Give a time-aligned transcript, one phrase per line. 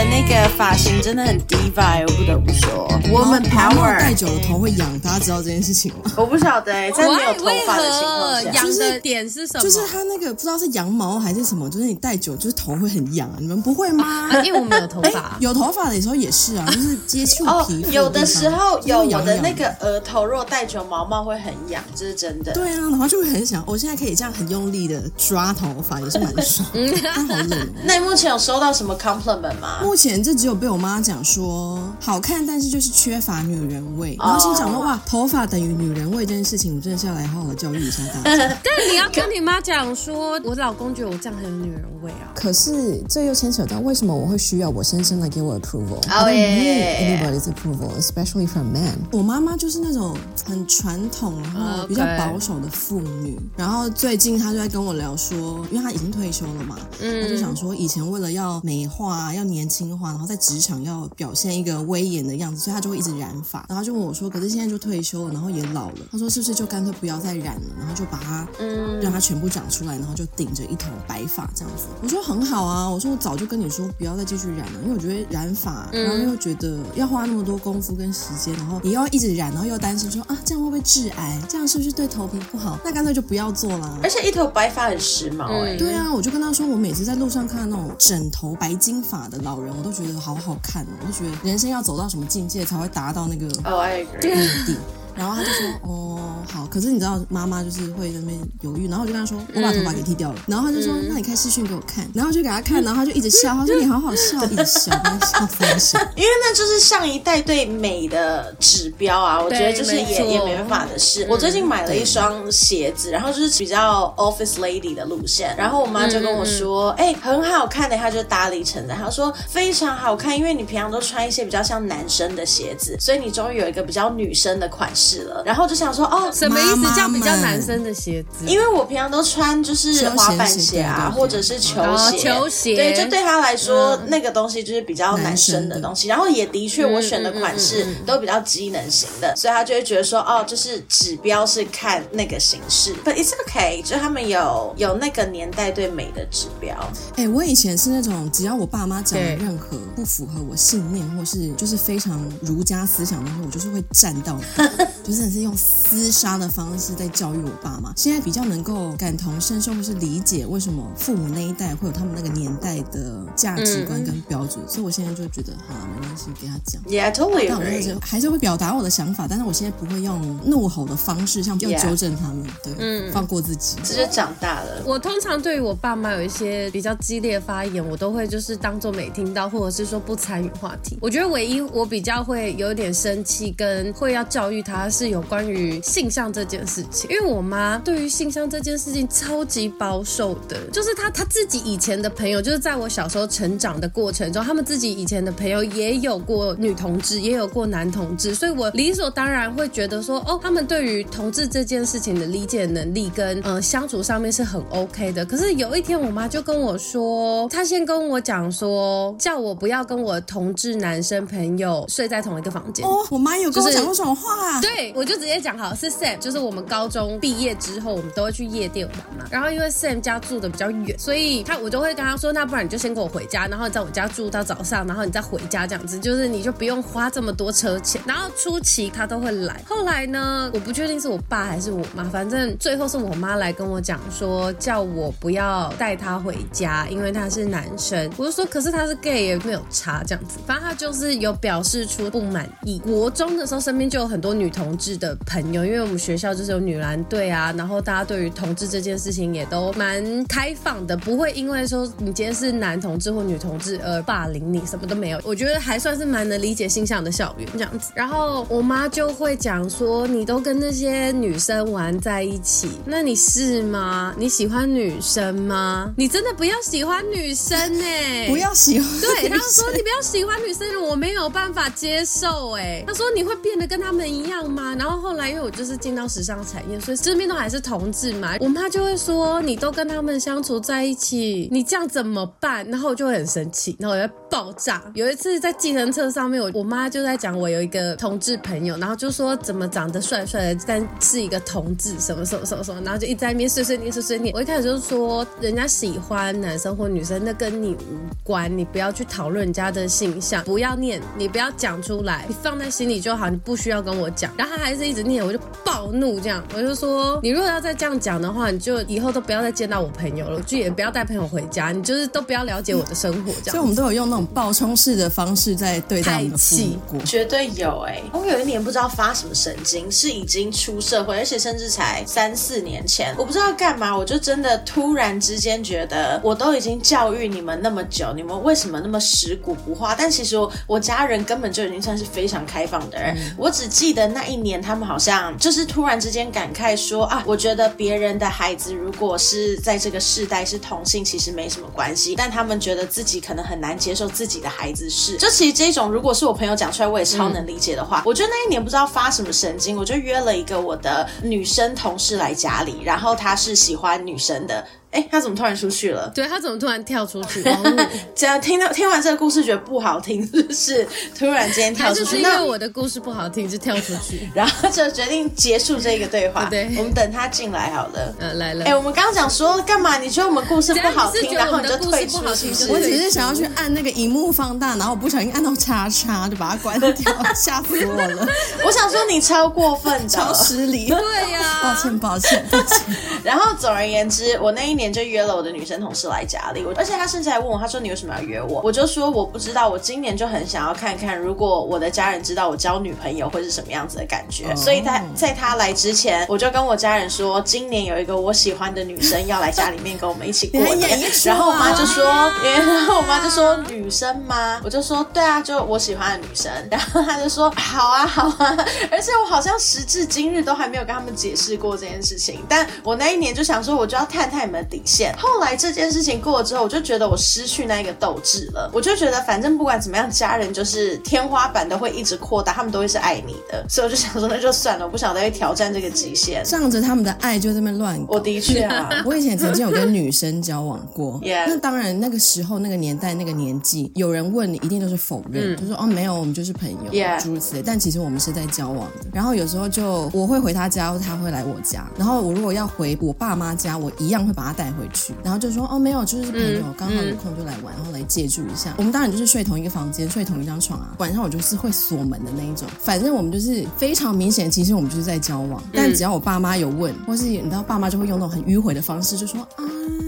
[0.00, 2.88] 的那个发型真的很 diva，我不得不说。
[3.12, 6.10] Woman power，戴久了头会痒，大家知道这件事情吗？
[6.16, 9.60] 我不晓得、欸，在没有头发的情况下，痒的点是什么？
[9.62, 14.30] 就是它那个不知道是羊毛还是什么，就是你戴久就是头会很痒，你们不会吗？
[14.32, 17.92] 啊、因为我没有 头发、欸，有头发的时候也是啊，就是接触皮肤、哦。
[17.92, 22.52] 有的时候有我的那个额头，如果戴久毛毛会很痒，这是真的。
[22.54, 26.66] 对啊，然后就会很想，我现在可以这样很用力的抓头发，也是蛮爽。
[26.72, 26.90] 嗯
[27.28, 27.68] 好冷。
[27.84, 29.80] 那你目前有收到什么 compliment 吗？
[29.90, 34.16] 目前这只有被我妈讲说好看，但是就是缺乏女人味。
[34.20, 38.56] 然后心想说哇，头发等于女人味这件事情，我真的是要来好好教育一下大家。
[38.62, 42.30] 但你要跟你妈讲说，我老公觉得我这样很有女人味啊。
[42.36, 45.98] 可是这又牵扯到为什么我会需要我先生来给我 approval？
[46.08, 48.94] 哦耶，anybody's approval，especially from men。
[49.10, 50.16] 我妈妈就是那种
[50.46, 53.36] 很传统，然后比较保守的妇女。
[53.56, 63.64] 然后最近她就在跟我聊说，因为她已经退休了嘛，嗯，她就想说以前为了要美化、要年轻化，然后在职场要表现一个威严的样子，所以他就会一直染发。
[63.68, 71.84] 然后就问我说，可是现在就退休了，然后也老了，他说是不是就干脆不要再染了，然后就把它，嗯，让它全部长出来，然后就顶着一头白发这样子。
[72.02, 82.78] 我说很好啊，我说我早就跟你说不要再继续染了，因为我觉得染发，然后又觉得要花那么多功夫跟时间，然后也要一直染，然后又担心说啊这样会不会致癌，这样是不是对头皮不好？
[82.84, 83.98] 那干脆就不要做了。
[84.02, 85.76] 而且一头白发很时髦哎、欸。
[85.76, 94.76] 对啊，我就跟他说，我每次在路上看到那种整头白金发的老人，我都觉得好好看哦，我都觉得人生要走到什么境界才会达到那个哦，I agree 目的。
[95.14, 96.16] 然后他就说哦。
[96.48, 111.24] 好，可是你知道妈妈就是会在那边犹豫，然后我就跟他说，我把头发给剃掉了，嗯、然后他就说，那你开视讯给我看，然后就给他看，然后他就一直笑， 他说你好好笑，一直笑，笑三笑， 因为那就是上一代对美的指标啊，我觉得就是也也没办法的事。
[111.30, 126.30] 我最近买了一双鞋子，然后就是比较 office lady 的路线，然后我妈就跟我说，哎、很好看的，她就搭了一层的，她说非常好看，因为你平常都穿一些比较像男生的鞋子，所以你终于有一个比较女生的款式了，然后就想说哦。
[126.32, 126.94] 什么意思？
[126.94, 128.46] 这样比较男生的鞋子？
[128.46, 132.18] 因为我平常都穿就是滑板鞋啊，或者是球鞋。
[132.18, 136.08] 球鞋，对，就对他来说，那个东西就是比较男生的东西。
[136.08, 142.94] 然后也的确，我选的款式都比较机能型的，所以他就会觉得说，哦，就是指标是看那个形式。
[143.04, 146.76] But it's okay，就他们有有那个年代对美的指标。
[147.16, 154.38] 哎，我以前是那种，只要我爸妈讲的任何不符合我信念，或是就是非常儒家思想的东西，我就是会站到，
[155.02, 157.92] 就真的是用厮杀的方式在教育我爸妈。
[157.96, 166.82] 现在比较能够感同身受，或是理解为什么父母那一代会有他们那个年代的价值观跟标准，嗯、所以我现在就觉得，好了，没关系，给他讲。
[166.84, 167.46] Yeah, totally.
[167.48, 173.76] 但我还是还是会表达我的想法，但是我现在不会用怒吼的方式，像要纠正他们，对，嗯、放过自己。
[173.84, 174.82] 这就长大了。
[174.84, 180.98] 我通常对于我爸妈有一些比较激烈的发言，我都会就是当做没听到，或者是说不参与话题。
[181.00, 205.24] 我觉得唯一我比较会有点生气，跟会要教育他是有关于性向这件事情，因为我妈对于性向这件事情超级保守的，就是她她自己以前的朋友，就是在我小时候成长的过程中，他们自己以前的朋友也有过女同志，也有过男同志，所以我理所当然会觉得说，哦，他们对于同志这件事情的理解能力跟呃相处上面是很 OK 的。
[205.24, 212.86] 可是有一天，我妈就跟我说，她先跟我讲说，叫我不要跟我同志男生朋友睡在同一个房间。
[212.86, 214.60] 哦，我妈有跟我讲过什么话啊？
[214.60, 219.26] 对，对我就直接讲好是 Sam，就是我们高中毕业之后，我们都会去夜店玩嘛。
[219.30, 228.00] 然后因为 Sam 家住的比较远，所以他我就会跟他说，那不然你就先跟我回家，然后你在我家住到早上，然后你再回家这样子，就是你就不用花这么多车钱。
[228.06, 238.10] 然后初期他都会来，后来呢，我不确定是我爸还是我妈，反正最后是我妈来跟我讲说，叫我不要带他回家，因为他是男生。
[238.16, 240.38] 我就说，可是他是 gay 也没有差这样子。
[240.46, 242.78] 反正他就是有表示出不满意。
[242.80, 255.20] 国中的时候，身边就有很多女同志的朋友，因为我们学校就是有女篮队啊，然后大家对于同志这件事情也都蛮开放的，不会因为说你今天是男同志或女同志而霸凌你，什么都没有。
[255.24, 257.92] 我觉得还算是蛮能理解性向的校园这样子。
[257.94, 264.14] 然后我妈就会讲说，你都跟那些女生玩在一起，那你是吗？
[264.18, 265.92] 你喜欢女生吗？
[265.96, 268.88] 你真的不要喜欢女生哎、欸，不要喜欢。
[269.00, 272.84] 对，她说你不要喜欢女生，我没有办法接受哎、欸。
[272.86, 274.74] 她说你会变得跟他们一样吗？
[274.78, 282.68] 然后后来因为我就是进到时尚产业，所以身边都还是同志嘛，我妈就会说，你都跟他们相处在一起，你这样怎么办？
[282.68, 284.82] 然后我就会很生气，然后我就爆炸。
[284.94, 294.34] 有一次在计程车上面，我我妈就在讲我有一个同志朋友，然后就说怎么长得帅帅的，但是一个同志什么什么什么什么，然后就一直在那边碎碎念碎碎念。
[294.34, 304.30] 我一开始就说，人家喜欢男生或女生，那跟你无关，你不要去讨论人家的性向，不要念，你不要讲出来，你放在心里就好，你不需要跟我讲。
[304.40, 313.50] 然后他还是一直念，我就暴怒，这样我就说，你如果要再这样讲的话，你就以后都不要再见到我朋友了，就也不要带朋友回家，你就是都不要了解我的生活，这样。
[313.50, 316.56] 所以我们都有用那种暴冲式的方式在对待我们的父
[316.90, 318.04] 母，绝对有哎、欸。
[318.14, 329.94] 我有一年不知道发什么神经，是已经出社会，而且甚至才三四年前，我不知道干嘛，我就真的突然之间觉得，我都已经教育你们那么久，你们为什么那么食古不化？
[329.94, 354.64] 但其实我我家人根本就已经算是非常开放的人，嗯、我只记得那一年他们好像就是突然之间感慨说啊，我觉得别人的孩子如果是在这个世代是同性，其实没什么关系，但他们觉得自己可能很难接受自己的孩子是， 就其实这种如果是我朋友讲出来，我也超能理解的话，嗯、我觉得那一年不知道发什么神经，我就约了一个我的女生同事来家里，然后她是喜欢女生的。
[354.90, 356.10] 哎，他怎么突然出去了？
[356.14, 357.44] 对，他怎么突然跳出去？
[358.14, 362.04] 只要听到听完这个故事觉得不好听，是不是突然间跳出去？
[362.04, 366.46] 就是因为我的故事不好听，就跳出去， 然后就决定结束这个对话。
[366.50, 368.14] 对，我们等他进来好了。
[368.18, 368.64] 嗯，来了。
[368.64, 369.96] 哎，我们刚刚讲说干嘛？
[369.98, 372.50] 你觉得我们故事不好听，然后你就退出去？
[372.68, 378.26] 我只是想要去按那个荧幕放大，然后我不小心按到叉叉，就把它关掉，吓死我了。
[378.64, 380.88] 我想说你超过分的，超失礼。
[380.88, 382.80] 对呀，抱歉，抱歉，抱歉。
[383.22, 385.60] 然后总而言之，我那一年就约了我的女。
[385.70, 388.60] 生同事来家里，而且他甚至还问我，他说你为什么要约我？
[388.64, 394.48] 我就说我不知道，我今年就很想要看看，如果我的家人知道我交女朋友会是什么样子的感觉。
[394.48, 394.56] Oh.
[394.56, 400.98] 所以他在他来之前，我就跟我家人说，今年有一个我喜欢的女生要来家里面跟我们一起过年。
[401.24, 404.60] 然后我妈就说，然后我妈就说女生吗？
[404.64, 406.50] 我就说对啊，就我喜欢的女生。
[406.68, 408.56] 然后他就说好啊，好啊。
[408.90, 412.40] 而且我好像时至今日都还没有跟他们解释过这件事情。
[412.48, 415.14] 但我那一年就想说，我就要探探你们的底线。
[415.18, 415.50] 后来。
[415.60, 418.70] 这件事情过了之后，我就觉得我失去那个斗志了。
[418.72, 423.62] 我就觉得，反正不管怎么样，家人就是天花板都会一直扩大，他们都会是爱你的。
[423.68, 426.42] 所以我就想说，那就算了，我不想再去挑战这个极限。
[426.44, 428.02] 仗着他们的爱就这么乱。
[428.08, 431.20] 我的确啊，我以前曾经有跟女生交往过。
[431.22, 437.62] 那当然，那个时候、那个年代、那个年纪，有人问你，一定都是否认，嗯、就说哦，没有，我们就是朋友，诸.如此类。
[437.62, 439.08] 但其实我们是在交往的。
[439.12, 441.86] 然后有时候就我会回他家，或他会来我家。
[441.98, 445.14] 然后我如果要回我爸妈家，我一样会把他带回去。
[445.22, 446.30] 然后就说哦，没有，就是。
[446.40, 448.74] 朋友刚好有空就来玩，然后来借住一下。
[448.76, 450.94] 我们当然就是睡同一个房间，睡同一张床啊。
[450.98, 452.66] 晚上我就是会锁门的那一种。
[452.80, 455.62] 反正我们就是非常明显，其实我们就是在交往。
[455.72, 459.64] 但只要我爸妈有问，或是你知道，爸妈就会用那种很迂回的方式，就说啊，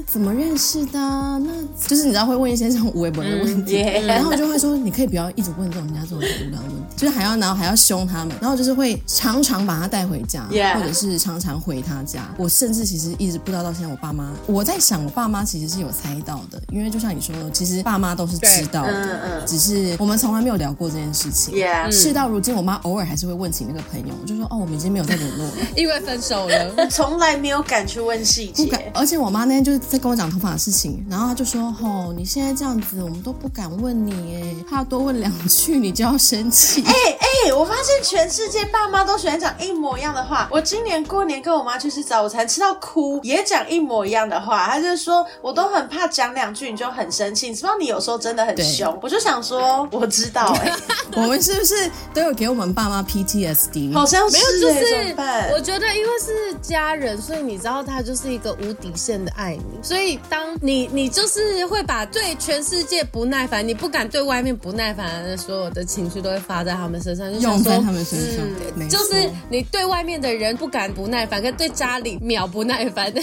[0.06, 0.98] 怎么认识的？
[0.98, 1.50] 那
[1.86, 3.76] 就是你知道会问一些这种无微不至的问题，
[4.06, 10.46] 然后就会说，你可以不要一直问这种人家这种无聊的问题，就是还要然后还要凶他们，然后就是会常常把他带回家，
[10.76, 12.32] 或者是常常回他家。
[12.38, 21.54] 我甚至其实一直不知道到现在，我爸妈，我在想，我爸妈其实是有猜到的，因为就像你说的，其实爸妈都是知道的，嗯嗯，只是我们从来没有聊过这件事情。
[21.54, 26.72] Yeah, 事到如今，我妈偶尔还是会问起那个朋友，我就说哦，我们已经没有再联络了， 因为分手了。
[26.90, 36.82] 从来没有敢去问细节，而且我妈那天就是在跟我讲头发的事情，然后她就说哦，你现在这样子，我们都不敢问你，哎，怕多问两句你就要生气。
[36.84, 40.48] 哎哎，我发现全世界爸妈都喜欢讲一模一样的话。
[40.50, 44.66] 我今年过年跟我妈去吃早餐，吃到哭，也讲一模一样的话。
[44.66, 48.98] 他就说，我都很怕讲两句你就很生气，你知道你有时候真的很凶。
[49.02, 53.92] 我就想说，我知道哎、 欸，我们是不是都有给我们爸妈 PTSD？
[53.92, 68.44] 好像是、欸，没有，就是我觉得因为是家人，所以你知道他就是一个无底线的爱你，所以当你你就是会把对全世界不耐烦，你不敢对外面不耐烦的所有的情绪都会发在他们身上，就用在他们身上，
[68.76, 73.20] 嗯、就是你对外面的人不敢不耐烦，跟对家里秒不耐烦的，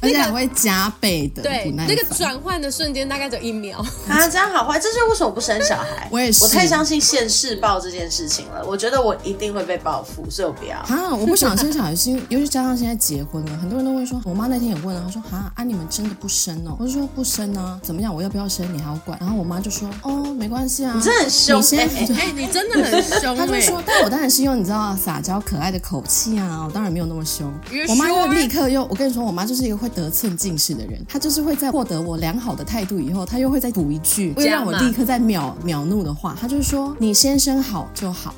[0.00, 6.08] 而且还会加倍的对那个转换的瞬间大概就一秒啊，这样好坏，这是为什么不生小孩？
[6.12, 8.64] 我也是，我太相信现世报这件事情了。
[8.66, 11.14] 我觉得我一定会被报复，所以我不要啊！
[11.14, 16.76] 我不想生小孩，是因为 尤其加上现在结婚了，很多人都会说，我妈那天也问了，她说啊啊，你们真的不生哦？
[16.78, 18.14] 我就说不生啊，怎么样？
[18.14, 18.66] 我要不要生？
[18.74, 19.18] 你还要管？
[19.20, 21.88] 然后我妈就说哦，没关系啊，你真的很凶，哎
[22.18, 23.36] 哎，你真的很凶。
[23.36, 27.52] 她就说，但我当然是用你知道撒娇可爱的口气啊，我当然没有那么凶。
[27.88, 38.34] 我妈又立刻又，我跟你说，我妈就是一个会得寸进尺的人，他就是会在获得我良好的态度以后，他又会再补一句，会让我立刻在秒秒怒的话，他就是说你先生好就好。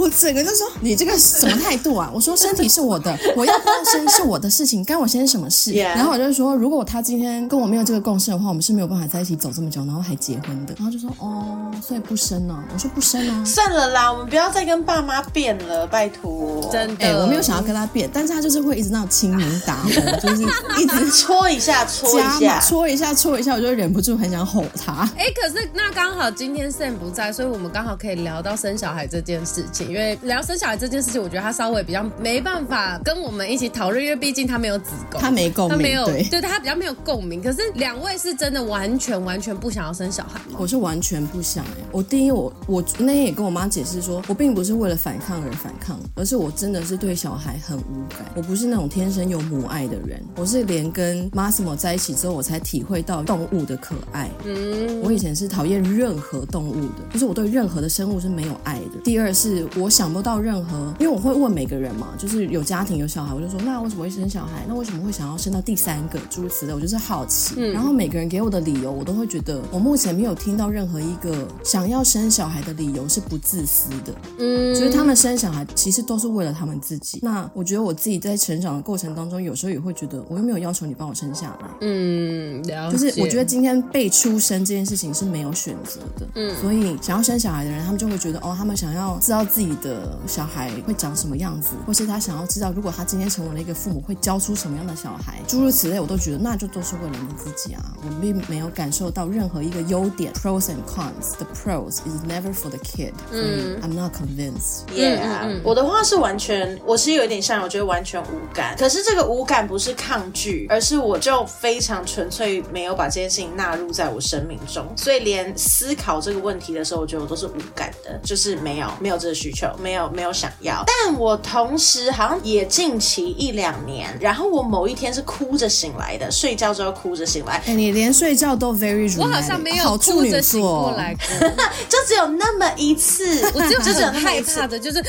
[0.00, 2.10] 我整个就说你这个什么态度啊？
[2.14, 10.74] 我说身体是我的，我要不要生是我的事情，干我先生什么事.然后我就说，如果他今天跟我没有这个共识的话，我们是没有办法在一起走这么久，然后还结婚的。
[10.78, 12.64] 然后就说哦，所以不生了。
[12.72, 16.66] 我说不生啊，算了啦，我们不要再跟爸妈变了，拜托。
[16.72, 20.42] 真的，哎，我没有想要跟他变，但是他就是会一直那种亲民打吼，就是
[20.80, 25.06] 一直戳一下，戳一下，戳一下，戳一下，我就忍不住很想吼他。
[25.18, 29.89] 哎，可是那刚好今天 Sam 不在，所以我们刚好可以聊到生小孩这件事情。
[29.90, 37.42] 因为聊生小孩这件事情，我觉得他稍微比较没办法跟我们一起讨论，因为毕竟他没有子宫，他没共鸣，他没有对，对他比较没有共鸣。
[37.42, 40.56] 可是两位是真的完全完全不想要生小孩吗？
[40.58, 41.84] 我是完全不想哎。
[41.90, 48.20] 我第一，我我那天也跟我妈解释说，我并不是为了反抗而反抗，而是我真的是对小孩很无感。
[48.34, 54.30] 我不是那种天生有母爱的人，我是连跟 Massimo 在一起之后，我才体会到动物的可爱。
[54.44, 59.00] 嗯，我以前是讨厌任何动物的，就是我对任何的生物是没有爱的。
[59.02, 64.64] 第二是我想不到任何，因为我会问每个人嘛，就是有家庭有小孩，我就说那为什么会生小孩？
[64.68, 66.18] 那为什么会想要生到第三个？
[66.28, 67.54] 诸如此类，我就是好奇。
[67.56, 74.14] 嗯，然后每个人给我的理由，我都会觉得我目前没有听到任何一个想要生小孩的理由是不自私的。
[74.38, 77.18] 嗯，所以他们生小孩其实都是为了他们自己。
[77.22, 81.68] 那我觉得我自己在成长的过程当中，有时候也会觉得我又没有要求你帮我生下来。
[81.80, 82.98] 嗯，了解。
[82.98, 86.26] 就是我觉得今天被出生这件事情是没有选择的。
[86.34, 97.82] 嗯，所以想要生小孩的人，他们就会觉得哦，他们想要知道自己的小孩会长什么样子，或是他想要知道如果他今天成为了一个父母，会教出什么样的小孩，诸如此类，我都觉得那就都是为了你自己啊。
[98.02, 101.36] 我并没有感受到任何一个优点，pros and cons。
[101.38, 103.12] The pros is never for the kid。
[103.30, 104.86] 嗯，I'm not convinced。
[104.94, 108.76] Yeah，嗯，我的话是完全，我是有一点像，我觉得完全无感。
[108.78, 120.84] 可是这个无感不是抗拒，而是我就非常纯粹没有把这件事情纳入在我生命中，所以连思考这个问题的时候，我觉得我都是无感的，就是没有没有这个需求，没有没有想要。
[120.86, 127.62] 但我同时好像也近期一两年，然后我某一天是哭着醒来的，睡觉之后哭着醒来。
[127.66, 131.48] 哎，你连睡觉都 very，我好像没有哭着醒过来过，
[131.88, 135.04] 就只有那么一次， 我只有就是很害怕的， 就是。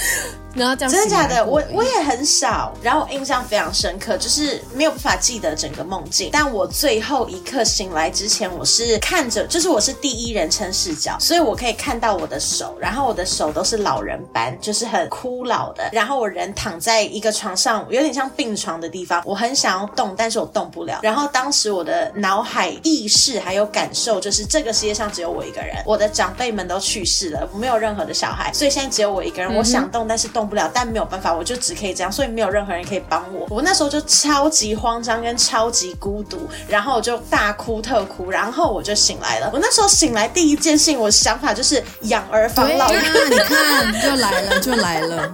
[0.54, 1.46] 然后这样真的假的？
[1.46, 6.28] 我我也很少，然后我印象非常深刻，就是没有办法记得整个梦境。
[6.30, 15.90] 但我最后一刻醒来之前，我是看着，就是我是第一人称视角，所以我可以看到我的手，然后我的手都是老人斑，就是很枯老的。
[15.94, 21.00] 然后我人躺在一个床上，有点像病床的地方，我很想要动，但是我动不了。
[21.02, 29.56] 然后当时我的脑海意识还有感受，就是这个世界上只有我一个人，我的长辈们都去世了，没有任何的小孩，所以现在只有我一个人。
[29.56, 30.42] 我想动，但是动。
[30.42, 33.46] 动不了，但没有办法，我就只可以这样，所以没有任何人可以帮我。
[33.48, 39.52] 我那时候就超级慌张跟超级孤独，然后我就大哭特哭，然后我就醒来了。
[39.54, 42.88] 我那时候醒来第一件事情，我想法就是养儿防老。
[42.88, 45.32] 对啊，你看， 就来了，就来了，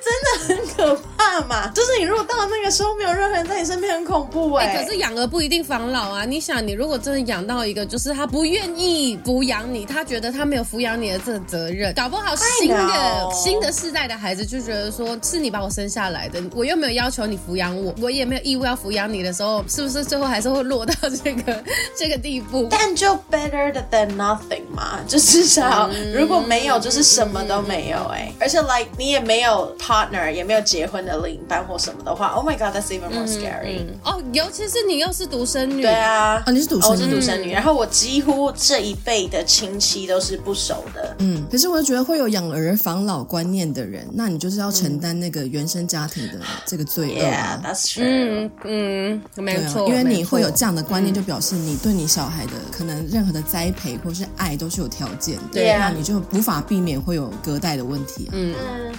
[0.00, 1.68] 真的很可怕嘛。
[1.74, 4.84] 就是你如果到了那个时候没有任何人在你身边，很恐怖哎、欸。
[4.84, 6.24] 可是养儿不一定防老啊。
[6.24, 14.46] 你想，你如果真的养到一个，就是他不愿意抚养你，他觉得他没有抚养你的这个责任，搞不好新的新的世代的孩子。
[14.46, 21.62] 就觉得说是你把我生下来的，我又没有要求你抚养我，我也没有义务要抚养你的时候，是不是最后还是会落到这个
[21.96, 22.68] 这个地步？
[22.70, 28.19] 但就 better than nothing 嘛，就至少如果没有，就是什么都没有哎、欸。
[28.38, 33.80] 而且 like 你也没有 partner，也没有结婚的另一半或什么的话，Oh my god，that's even more scary。
[34.04, 41.16] 哦，尤其是你又是独生女，对啊，哦，你是独生女，我是独生女，然后我几乎这一辈的亲戚都是不熟的。
[41.18, 46.34] 嗯，可是我觉得会有养儿防老观念的人，那你就是要承担那个原生家庭的
[46.66, 47.60] 这个罪恶啊。
[47.62, 48.50] Yeah, that's true.
[48.64, 58.30] 嗯嗯，没错，因为你会有这样的观念，就表示你对你小孩的可能任何的栽培或是爱都是有条件的，对，那你就无法避免会有隔代的问题啊。
[58.32, 58.54] 嗯，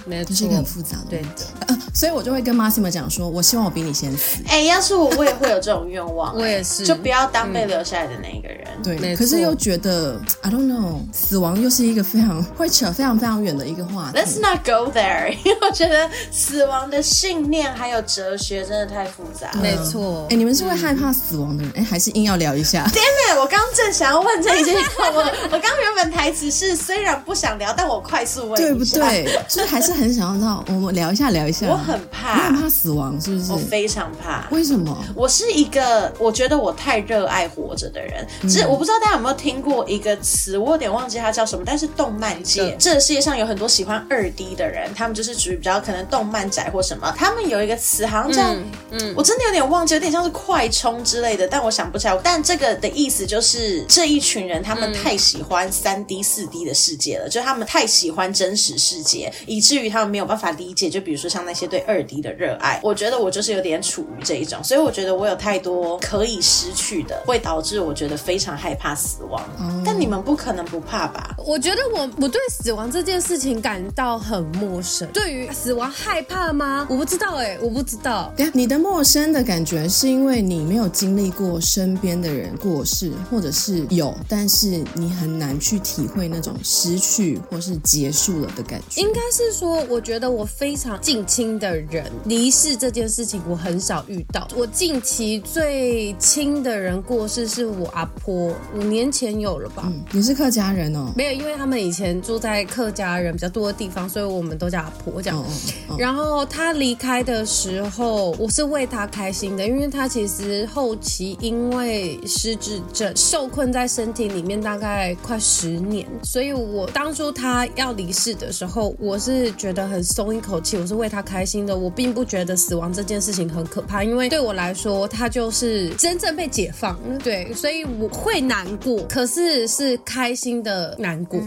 [0.06, 1.46] 没错，这是一个很复杂的问题。
[1.68, 4.42] 对的，所以我就会跟 Massimo 讲说，我希望我比你先死。
[4.48, 6.34] 哎，要是我，我也会有这种愿望。
[6.38, 8.68] 我也是，就不要当被留下来的那一个人。
[8.84, 14.18] 对，可是又觉得 I don't know，死亡又是一个非常会扯非常非常远的一个话题。
[14.18, 19.52] Let's not go there， 因为我觉得死亡的信念还有哲学真的太复杂。
[19.62, 21.72] 没错，哎，你们是会害怕死亡的人？
[21.76, 22.86] 哎，还是硬要聊一下？
[22.94, 23.40] Damn it！
[23.40, 25.20] 我刚正想要问这一句话，我
[25.52, 29.01] 我刚原本台词是虽然不想聊，但我快速问，对不对？
[29.48, 31.68] 就是还是很想要知道，我们聊一下聊一下。
[31.68, 33.52] 我很怕，怕死亡，是不是？
[33.52, 34.48] 我非常怕。
[34.52, 34.98] 为什么？
[35.16, 38.26] 我是一个我觉得我太热爱活着的人。
[38.44, 41.64] 只是我不知道大家有没有听过一个词，我有点忘记它叫什么。
[41.66, 47.14] 但是动漫界，这个世界上有很多喜欢二 D 的人，他们就是属于比较可能动漫宅或什么。
[47.18, 48.44] 他们有一个词，好像叫……
[48.92, 52.20] 嗯，我真的有点忘记，有点像是快充之类的，但我想不起来。
[52.24, 60.90] 但这个的意思就是这一群人，他们太喜欢三 D、四 D 的世界了，就他们太喜欢真实世界，以至于他们没有办法理解。
[60.90, 69.40] 就比如说像那些对二 D 的热爱，我觉得我就是有点处于这一种，所以我觉得我有太多可以失去的，会导致我觉得非常害怕死亡。
[69.60, 71.36] 嗯、但你们不可能不怕吧？
[71.38, 75.08] 我觉得我我对死亡这件事情感到很陌生。
[75.14, 76.88] 对于死亡害怕吗？
[76.90, 78.34] 我不知道哎、欸，我不知道。
[78.54, 89.02] 你的陌生的感觉是因为你没有经历过身边的人过世，或者是有，但是你很难去体会那种失去或是结束了的感觉。
[89.02, 94.48] 应该是说，我觉得我非常近亲的人离世这件事情，我很少遇到。
[94.56, 99.84] 我近期最亲的人过世是我阿婆，五年前有了吧？
[99.86, 101.12] 嗯，你是客家人哦？
[101.16, 105.40] 没有，因为他们以前住在客家人比较多的地方，所以我们都叫阿婆这样。
[105.40, 131.40] 哦哦哦、 然后他离开的时候，我是为他开心的，因为他其实后期因为失智症受困在身体里面大概快十年，所以我当初他要离世的时候，时候我是觉得很松一口气，我是为他开心的，我并不觉得死亡这件事情很可怕，因为对我来说，他就是真正被解放，对，所以我会难过，可是是开心的难过。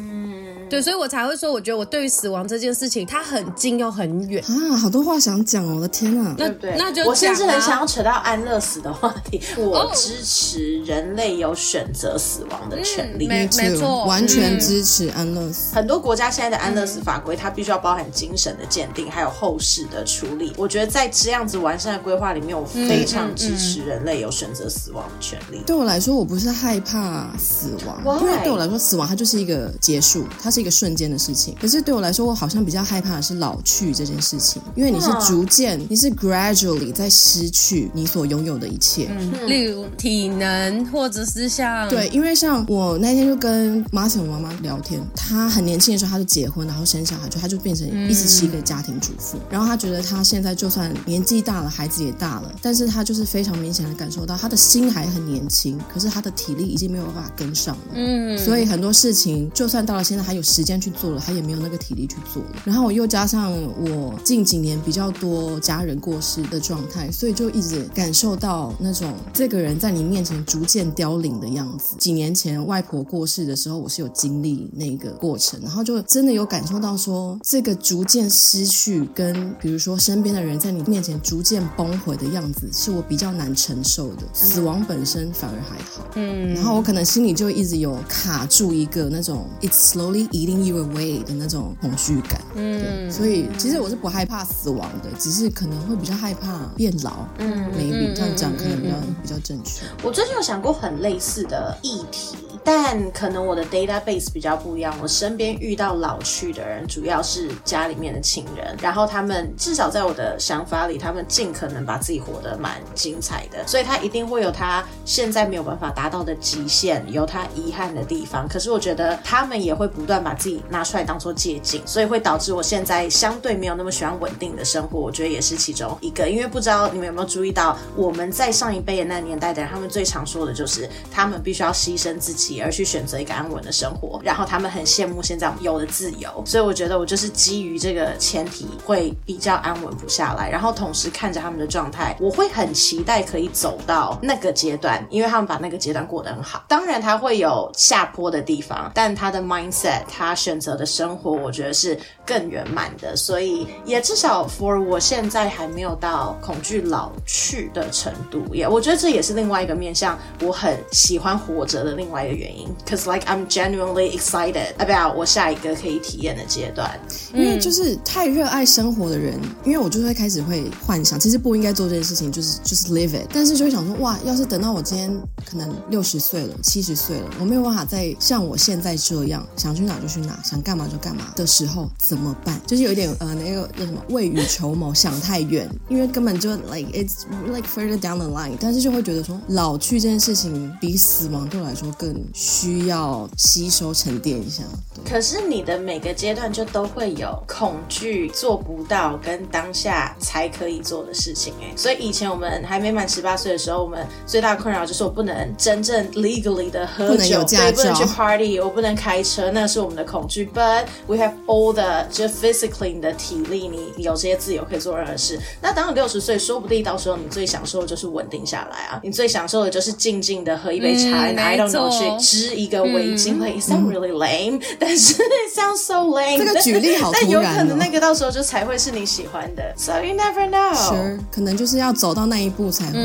[0.74, 4.42] 对，所以我才会说，我觉得我对于死亡这件事情，它很近又很远。
[4.42, 9.40] 啊，好多话想讲哦，我的天啊，那对，那就我甚至很想要扯到安乐死的话题。
[9.56, 15.76] 我支持人类有选择死亡的权利，没没错，完全支持安乐死。
[15.76, 20.52] 很多国家现在的安乐死法规，它必须要包含精神的鉴定，还有后事的处理。
[20.56, 25.62] 我觉得在这样子完善的规划里面，我非常支持人类有选择死亡的权利。
[25.64, 60.74] 对我来说，我不是害怕死亡，因为对我来说，死亡它就是一个结束，它是一个瞬间的事情，可是对我来说，我好像比较害怕的是老去这件事情，因为你是逐渐，你是 gradually 在失去你所拥有的一切，嗯，例如体能，或者是像对，因为像我那天就跟马小妈妈聊天，她很年轻的时候她就结婚，然后生小孩，就她就变成一直是一个家庭主妇，然后她觉得她现在就算年纪大了，孩子也大了，但是她就是非常明显的感受到她的心还很年轻，可是她的体力已经没有办法跟上了，嗯，所以很多事情就算到了现在还有时间。
[60.84, 62.62] 去做了，他也没有那个体力去做了。
[62.64, 71.96] 然后我又加上我近几年比较多家人过世的状态，所以就一直感受到那种这个人在你面前逐渐凋零的样子。
[71.96, 84.22] 几年前外婆过世的时候，我是有经历那个过程，然后就真的有感受到说，这个逐渐失去跟比如说身边的人在你面前逐渐崩毁的样子，是我比较难承受的。
[84.34, 90.74] 死亡本身反而还好，嗯，然后我可能心里就一直有卡住一个那种 It's slowly eating you。
[90.74, 99.84] away 的那种恐惧感，嗯，所以其实我是不害怕死亡的，只是可能会比较害怕变老，嗯，maybe 这样讲可能比较比较正确。
[100.02, 102.36] 我最近有想过很类似的议题。
[102.64, 118.48] 但可能我的 database 比较不一样，我身边遇到老去的人，主要是家里面的亲人，然后他们至少在我的想法里，他们尽可能把自己活得蛮精彩的，所以他一定会有他现在没有办法达到的极限，有他遗憾的地方。
[118.48, 124.98] 可是我觉得他们也会不断把自己拿出来当做借镜，所以会导致我现在相对没有那么喜欢稳定的生活。
[124.98, 132.53] 我觉得也是其中一个，因为不知道你们有没有注意到，我们在上一辈的那年代的人，他们最常说的就是他们必须要牺牲自己。
[132.60, 146.64] 而去选择一个安稳的生活，然后他们很羡慕现在有的自由，所以我觉得我就是基于这个前提会比较安稳不下来，然后同时看着他们的状态，我会很期待可以走到那个阶段，因为他们把那个阶段过得很好。
[146.68, 162.43] 当然他会有下坡的地方，但他的 mindset，他选择的生活，我觉得是更圆满的，所以也至少 for 我现在还没有到恐惧老去的程度，也我觉得这也是另外一个面向，我很喜欢活着的另外一个原。
[162.86, 166.90] Cause like I'm genuinely excited about 我下一个可以体验的阶段，
[167.32, 175.10] 因为就是太热爱生活的人，因为我就会开始会幻想，其实不应该做这件事情，就是就是 live it，但是就会想说，哇，要是等到我今天
[175.44, 182.60] 可能六十岁了、七十岁了，我没有办法再像我现在这样想去哪就去哪，想干嘛就干嘛的时候怎么办？
[182.66, 192.14] 就是有一点呃那个叫什么未雨绸缪，想太远，因为根本就 like it's like further down the line，但是就会觉得说老去这件事情比死亡对我来说更。
[192.34, 194.64] 需要吸收沉淀一下，
[195.08, 210.44] 可是你的每个阶段就都会有恐惧做不到跟当下才可以做的事情哎，所以以前我们还没满十八岁的时候，我们最大的困扰就是我不能真正 legally 的喝酒，对，不能去 party，我不能开车，那是我们的恐惧。
[210.52, 215.38] But we have all the 就 physically 你的体力，你有这些自由可以做任何事。
[215.62, 226.38] 那当你六十岁，说不定到时候你最享受的就是稳定下来啊，你最享受的就是静静的喝一杯茶，嗯，I don't know 去织一个围巾，会 sound really lame， 但是 it sounds so lame。
[226.38, 227.22] 这个举例好突然哦。
[227.22, 230.74] 但有可能那个到时候就才会是你喜欢的，So you never know。
[230.74, 233.00] Sure，可能就是要走到那一步才会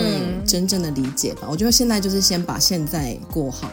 [0.46, 1.42] 真正的理解吧。
[1.44, 3.70] 嗯、我觉得现在就是先把现在过好。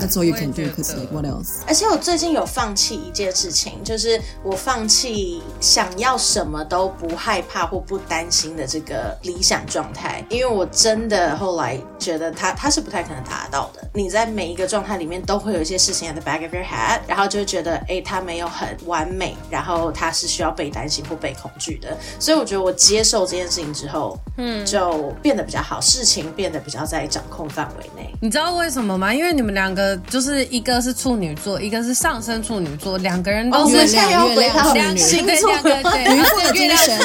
[0.00, 0.62] That's all you can do.
[0.62, 1.60] Cause like what else？
[1.66, 13.82] 而且我最近有放弃一件事情，就是我放弃想要什么都不害怕或不担心的这个理想状态，因为我真的后来觉得它它是不太可能达到的。
[13.94, 21.96] 你在每一个状态里面都会有一些事情 at the back of your head，然后就会觉得哎，它没有很完美，然后它是需要被担心或被恐惧的。
[22.18, 28.12] 所以我觉得我接受这件事情之后，嗯，就变得比较好，事情变得比较在掌控范围内。
[28.20, 29.12] 你知道为什么吗？
[29.12, 36.98] 因为你们两个就是一个是处女座，一个是上升处女座，两个人都是月亮月亮两星座，渔夫的精神，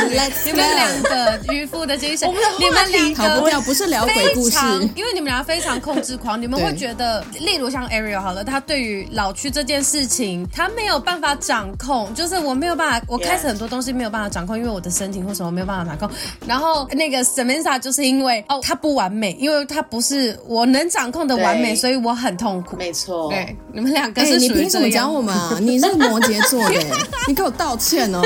[0.45, 4.57] 你们两个渔夫的精神，你们两个逃不掉，不是聊鬼故事，
[4.95, 16.09] 因为你们俩非常控制狂，你们会觉得，例如像 Ariel 好了，他对于老去这件事情，他没有办法掌控，就是我没有办法，我开始很多东西没有办法掌控，因为我的身体或什么没有办法掌控。
[16.45, 22.77] 然后那个 Samantha 就是因为哦，他不完美，因为他不是我能掌控的完美，所以我很痛苦。
[22.77, 24.57] 没错，对，你们两个是属于这样。
[24.57, 25.57] 你凭什么讲我们啊？
[25.59, 26.75] 你是摩羯座的，
[27.27, 28.21] 你给我道歉哦。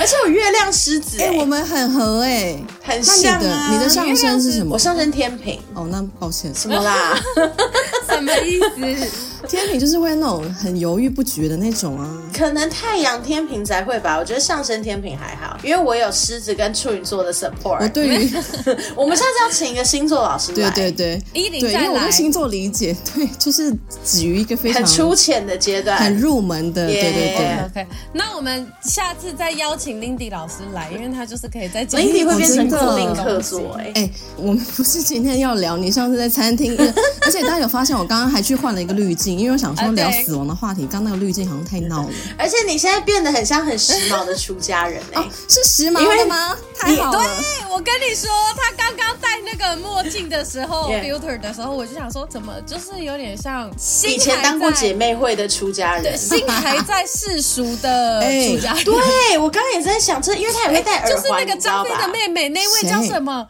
[0.00, 3.68] 而且我月亮狮子，哎，我们很合哎，很像啊。
[3.72, 4.74] 你的上升是什么？
[4.74, 5.60] 我上升天平。
[5.74, 7.14] 哦，那抱歉，什么啦？
[8.08, 8.60] 什么意
[9.04, 9.31] 思？
[9.48, 14.16] 天平就是会那种很犹豫不决的那种啊，可能太阳天平才会吧。
[14.18, 17.82] 我觉得上升天平还好，因为我有狮子跟处女座的 support。
[17.82, 18.32] 我对于
[18.96, 23.72] 我们下次要请一个星座老师来，对对对，一零对，因为我对星座理解， 对，就是
[24.04, 27.64] 止于一个非常很粗浅的阶段，很入门的，yeah, 对对对。
[27.66, 32.00] OK，那我们下次再邀请 Lindy 老师来，因为他就是可以再讲。
[32.00, 36.76] Lindy 会变成固定客座，哎哎，我们不是今天要聊，你上次在餐厅，
[37.22, 40.12] 而且大家有发现，我刚刚还去换了一个滤镜，因为我想说聊。
[40.22, 42.10] 死亡的话题，刚那个滤镜好像太闹了。
[42.38, 46.56] 而且你现在变得很像很时髦的出家人哎、欸哦，是时髦的吗？
[46.78, 47.18] 太好了。
[47.18, 53.68] 对，我跟你说，他刚刚戴那个墨镜的时候 filter 的时候，我就想说，怎么就是有点像
[54.06, 58.78] 以前当过姐妹会的出家人，心还在世俗的 出家人。
[58.78, 63.48] 欸、对，我刚刚也在想，这因为他也会戴耳环，就是那个张飞的妹妹，那位叫什么？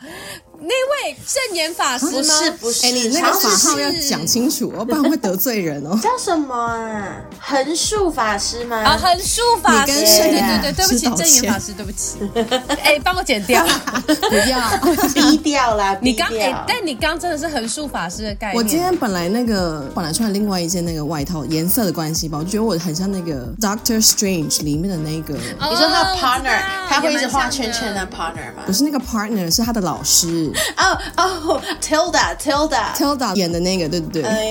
[0.65, 2.13] 那位证严法师吗？
[2.13, 5.99] 不是不是，哎，你那个法号要讲清楚， 不然会得罪人哦。
[6.03, 7.23] 叫什么啊？
[7.41, 8.77] 横竖法师吗？
[8.77, 9.93] 啊，横竖法师。
[9.93, 12.19] 对对对，对不起，证言法师，对不起。
[12.83, 13.65] 哎，帮我剪掉，
[14.07, 15.97] 不要，低调啦。
[16.01, 18.57] 你刚哎，但你刚真的是横竖法师的概念。
[18.57, 25.35] 我今天本来那个本来穿另外一件那个外套，颜色的关系吧，我觉得我很像那个 Doctor Strange 里面的那个。
[25.35, 28.63] 你说他 partner，他会一直画圈圈的 partner 吗？
[28.65, 30.52] 不是那个 partner，是他的老师。
[30.77, 34.23] 哦哦，Tilda，Tilda，Tilda 演的那个，对不对？
[34.23, 34.45] 哎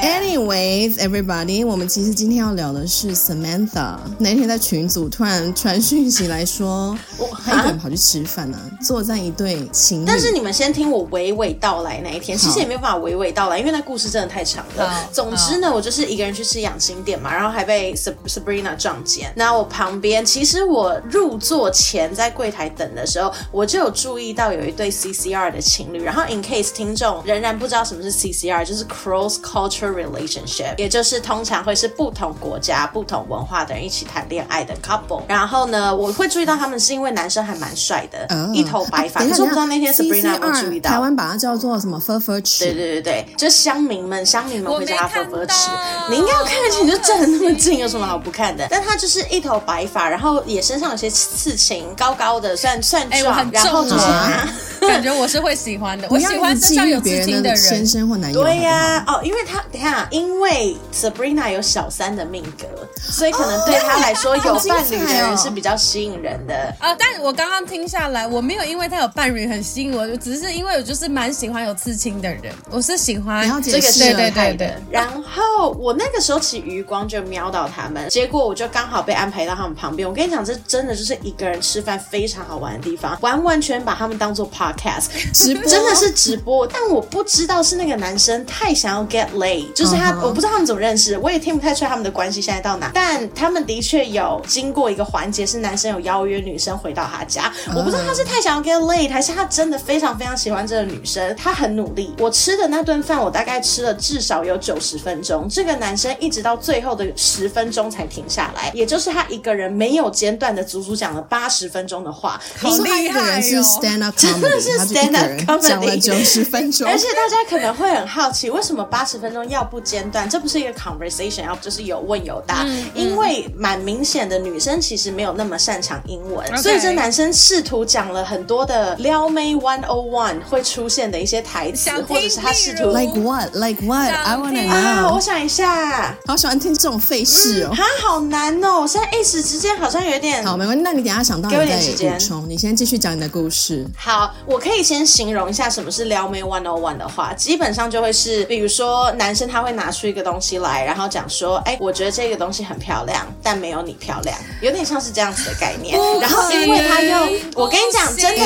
[0.00, 3.96] 呀，Anyways，everybody，我们其实今天要聊的是 Samantha。
[4.18, 10.04] 那天在群组突然传讯息来说，我一个人跑去吃饭呢，坐在一对情侣。
[10.06, 15.08] 但是你们先听我娓娓道来那一天，其实也没有办法娓娓道来，因为那故事真的太长了。
[15.12, 19.32] 总之呢，我就是一个人去吃养心店嘛，然后还被 Sabrina 撞见。
[19.36, 26.02] 那我旁边，其实我入座前在柜台等的时候，我就有注意到有一对 CCR 的情侣。
[26.02, 35.22] 然后，in case 听众仍然不知道什么是 CCR，就是 cross cultural relationship，也就是通常会是不同国家、不同文化的人一起谈恋爱的 couple。
[35.28, 39.20] 然后呢，我会注意到他们是因为男生还蛮帅的，嗯、一头白发。
[39.20, 42.64] 可是我不知道那天 Sabrina 有没有注意到，台湾把它叫做什么 fur 池？
[42.64, 45.70] 对对对对，就乡民们，乡民们会叫他 fur 池。
[46.10, 48.66] 你应该要看得清，就站得那么近，有什么好不看的？
[48.70, 54.04] 但他就是一头白发，然后也身上有些刺青，高高的，算算壮，欸、然后就是。
[54.04, 54.48] 啊
[54.80, 58.42] 感觉我是会喜欢的，我喜欢身上有刺青的人，先生或男友。
[58.42, 62.66] 对呀，哦，因为他等下，因为 Sabrina 有小三的命格，
[63.00, 66.74] 所以可能对他来说有伴侣的人是比较吸引人的。
[66.78, 74.74] 啊，但我刚刚听下来，我没有因为他有伴侣很吸引我，只是因为我就是蛮喜欢有刺青的人，我是喜欢这个是对对对。
[74.90, 80.08] 然后我那个时候其实余光就瞄到他们，结果我就刚好被安排到他们旁边。
[80.08, 84.48] 我跟你讲，这真的就是一个人吃饭非常好玩的地方，完完全把他们当做。
[84.48, 86.66] podcast 直播，真的是直播。
[86.66, 90.26] 但我不知道是那个男生太想要 get laid，就是他，uh huh.
[90.26, 92.90] 我不知道他们怎么认识，我也听不太出来他们的关系现在到哪。
[92.94, 97.52] 但他们的确有经过一个环节，是男生有邀约女生回到他家。
[97.66, 97.78] Uh huh.
[97.78, 101.34] 我不知道他是太想要 get laid，还是他真的非常非常喜欢这个女生。
[101.36, 102.14] 他很努力。
[102.18, 105.48] 我吃的那顿饭，我大概吃了至少有九十分钟。
[105.48, 112.40] 这个男生一直到最后的十分钟才停下来，也就是他一个人没有间断的足足讲了八十分钟的话。
[112.58, 113.02] 好厉害哦！
[113.02, 115.17] 一个人是 stand up 真的是 stand up
[115.60, 116.88] 讲了九十分钟。
[116.90, 120.28] 而且大家可能会很好奇，为什么八十分钟要不间断？
[120.28, 122.66] 这不是一个 conversation，要不就是有问有答。
[122.94, 134.70] 因为蛮明显的，女生其实没有那么擅长英文所以这男生试图讲了很多的撩妹 one o one 会出现的一些台词，或者是他试图 like what like what I wanna know。
[134.70, 143.86] 啊，我想一下，好喜欢听这种费事哦，他、嗯、好难哦，现在一时之间好像有点好，没关系，那你等一下想到你再补充，你先继续讲你的故事。
[143.96, 155.98] 好，我可以先形容一下什么是撩妹 one on one 的话，基本上就会是，比如说男生他会拿出一个东西来，然后讲说，哎，我觉得这个东西很漂亮，但没有你漂亮，有点像是这样子的概念。
[156.20, 157.16] 然后因为他又，
[157.54, 158.44] 我跟你讲，真的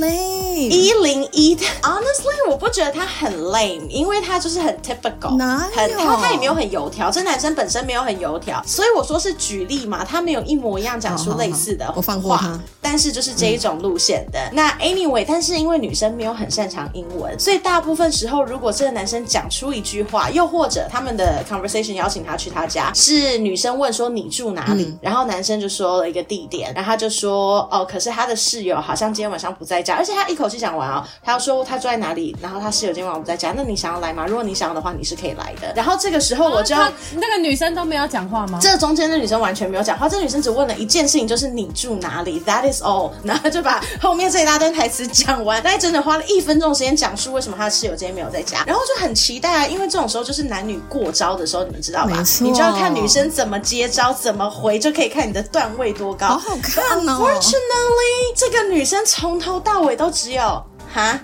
[0.00, 0.32] lame。
[0.52, 5.30] 一零一，honestly，我不觉得他很 lame，因为他就是很 typical？
[5.74, 14.38] 很他他也没有很油条，这男生本身没有很油条，所以我说是举例嘛，他没有一模一样讲出类似的话，我放过他，但是就是这一种路线的。
[14.38, 34.26] 嗯、那 anyway，但是因为女生没有很擅长英文，所以大部分时候，如果这个男生讲出一句话，又或者他们的 conversation 邀请他去他家，是女生问说你住哪里，嗯、然后男生就说了一个地点，然后他就说哦，可是他的室友好像今天晚上不在家，而且他一口气讲完啊、哦，他要说他住在哪里，然后他室友今天晚上不在家，那你想要来吗？
[34.26, 35.72] 如果你想要的话，你是可以来的。
[35.76, 38.58] 然后这个时候我就、啊、那个女生都没有讲话吗？
[38.60, 52.24] 这中间的女生完全没有讲话，这个、女生只问了一件事情，就是你住哪里？That is all，然后就把后面这一大段台词讲完，大概真的花了一分钟时间讲述为什么他的室友今天没有在家，然后就很期待啊，因为这种时候就是男女过招的时候，你们知道吧？
[52.40, 56.26] 你就要看女生怎么接招，怎么回，就可以看你的段位多高。
[56.28, 57.18] 好好看哦。
[57.20, 61.20] Unfortunately，这个女生从头到尾都只有哈。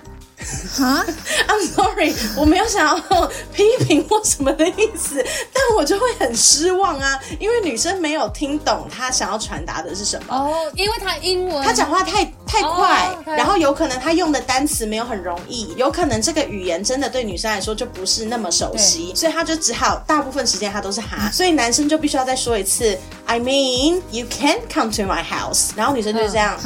[0.77, 1.05] 哈
[1.47, 5.23] ，I'm sorry，我没有想要批评或什么的意思，
[5.53, 10.35] 但我就会很失望啊，因为女生没有听懂她想要传达的是什么。
[10.35, 13.37] 哦，因为她英文，她讲话太太快，oh, okay.
[13.37, 26.57] 然后有可能她用的单词没有很容易，有可能这个语言真的对女生来说就不是那么熟悉，所以她就只好大部分时间她都是哈，所以男生就必须要再说一次，I mean you can't come to my house，然后女生就是这样。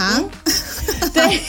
[1.13, 1.41] 对，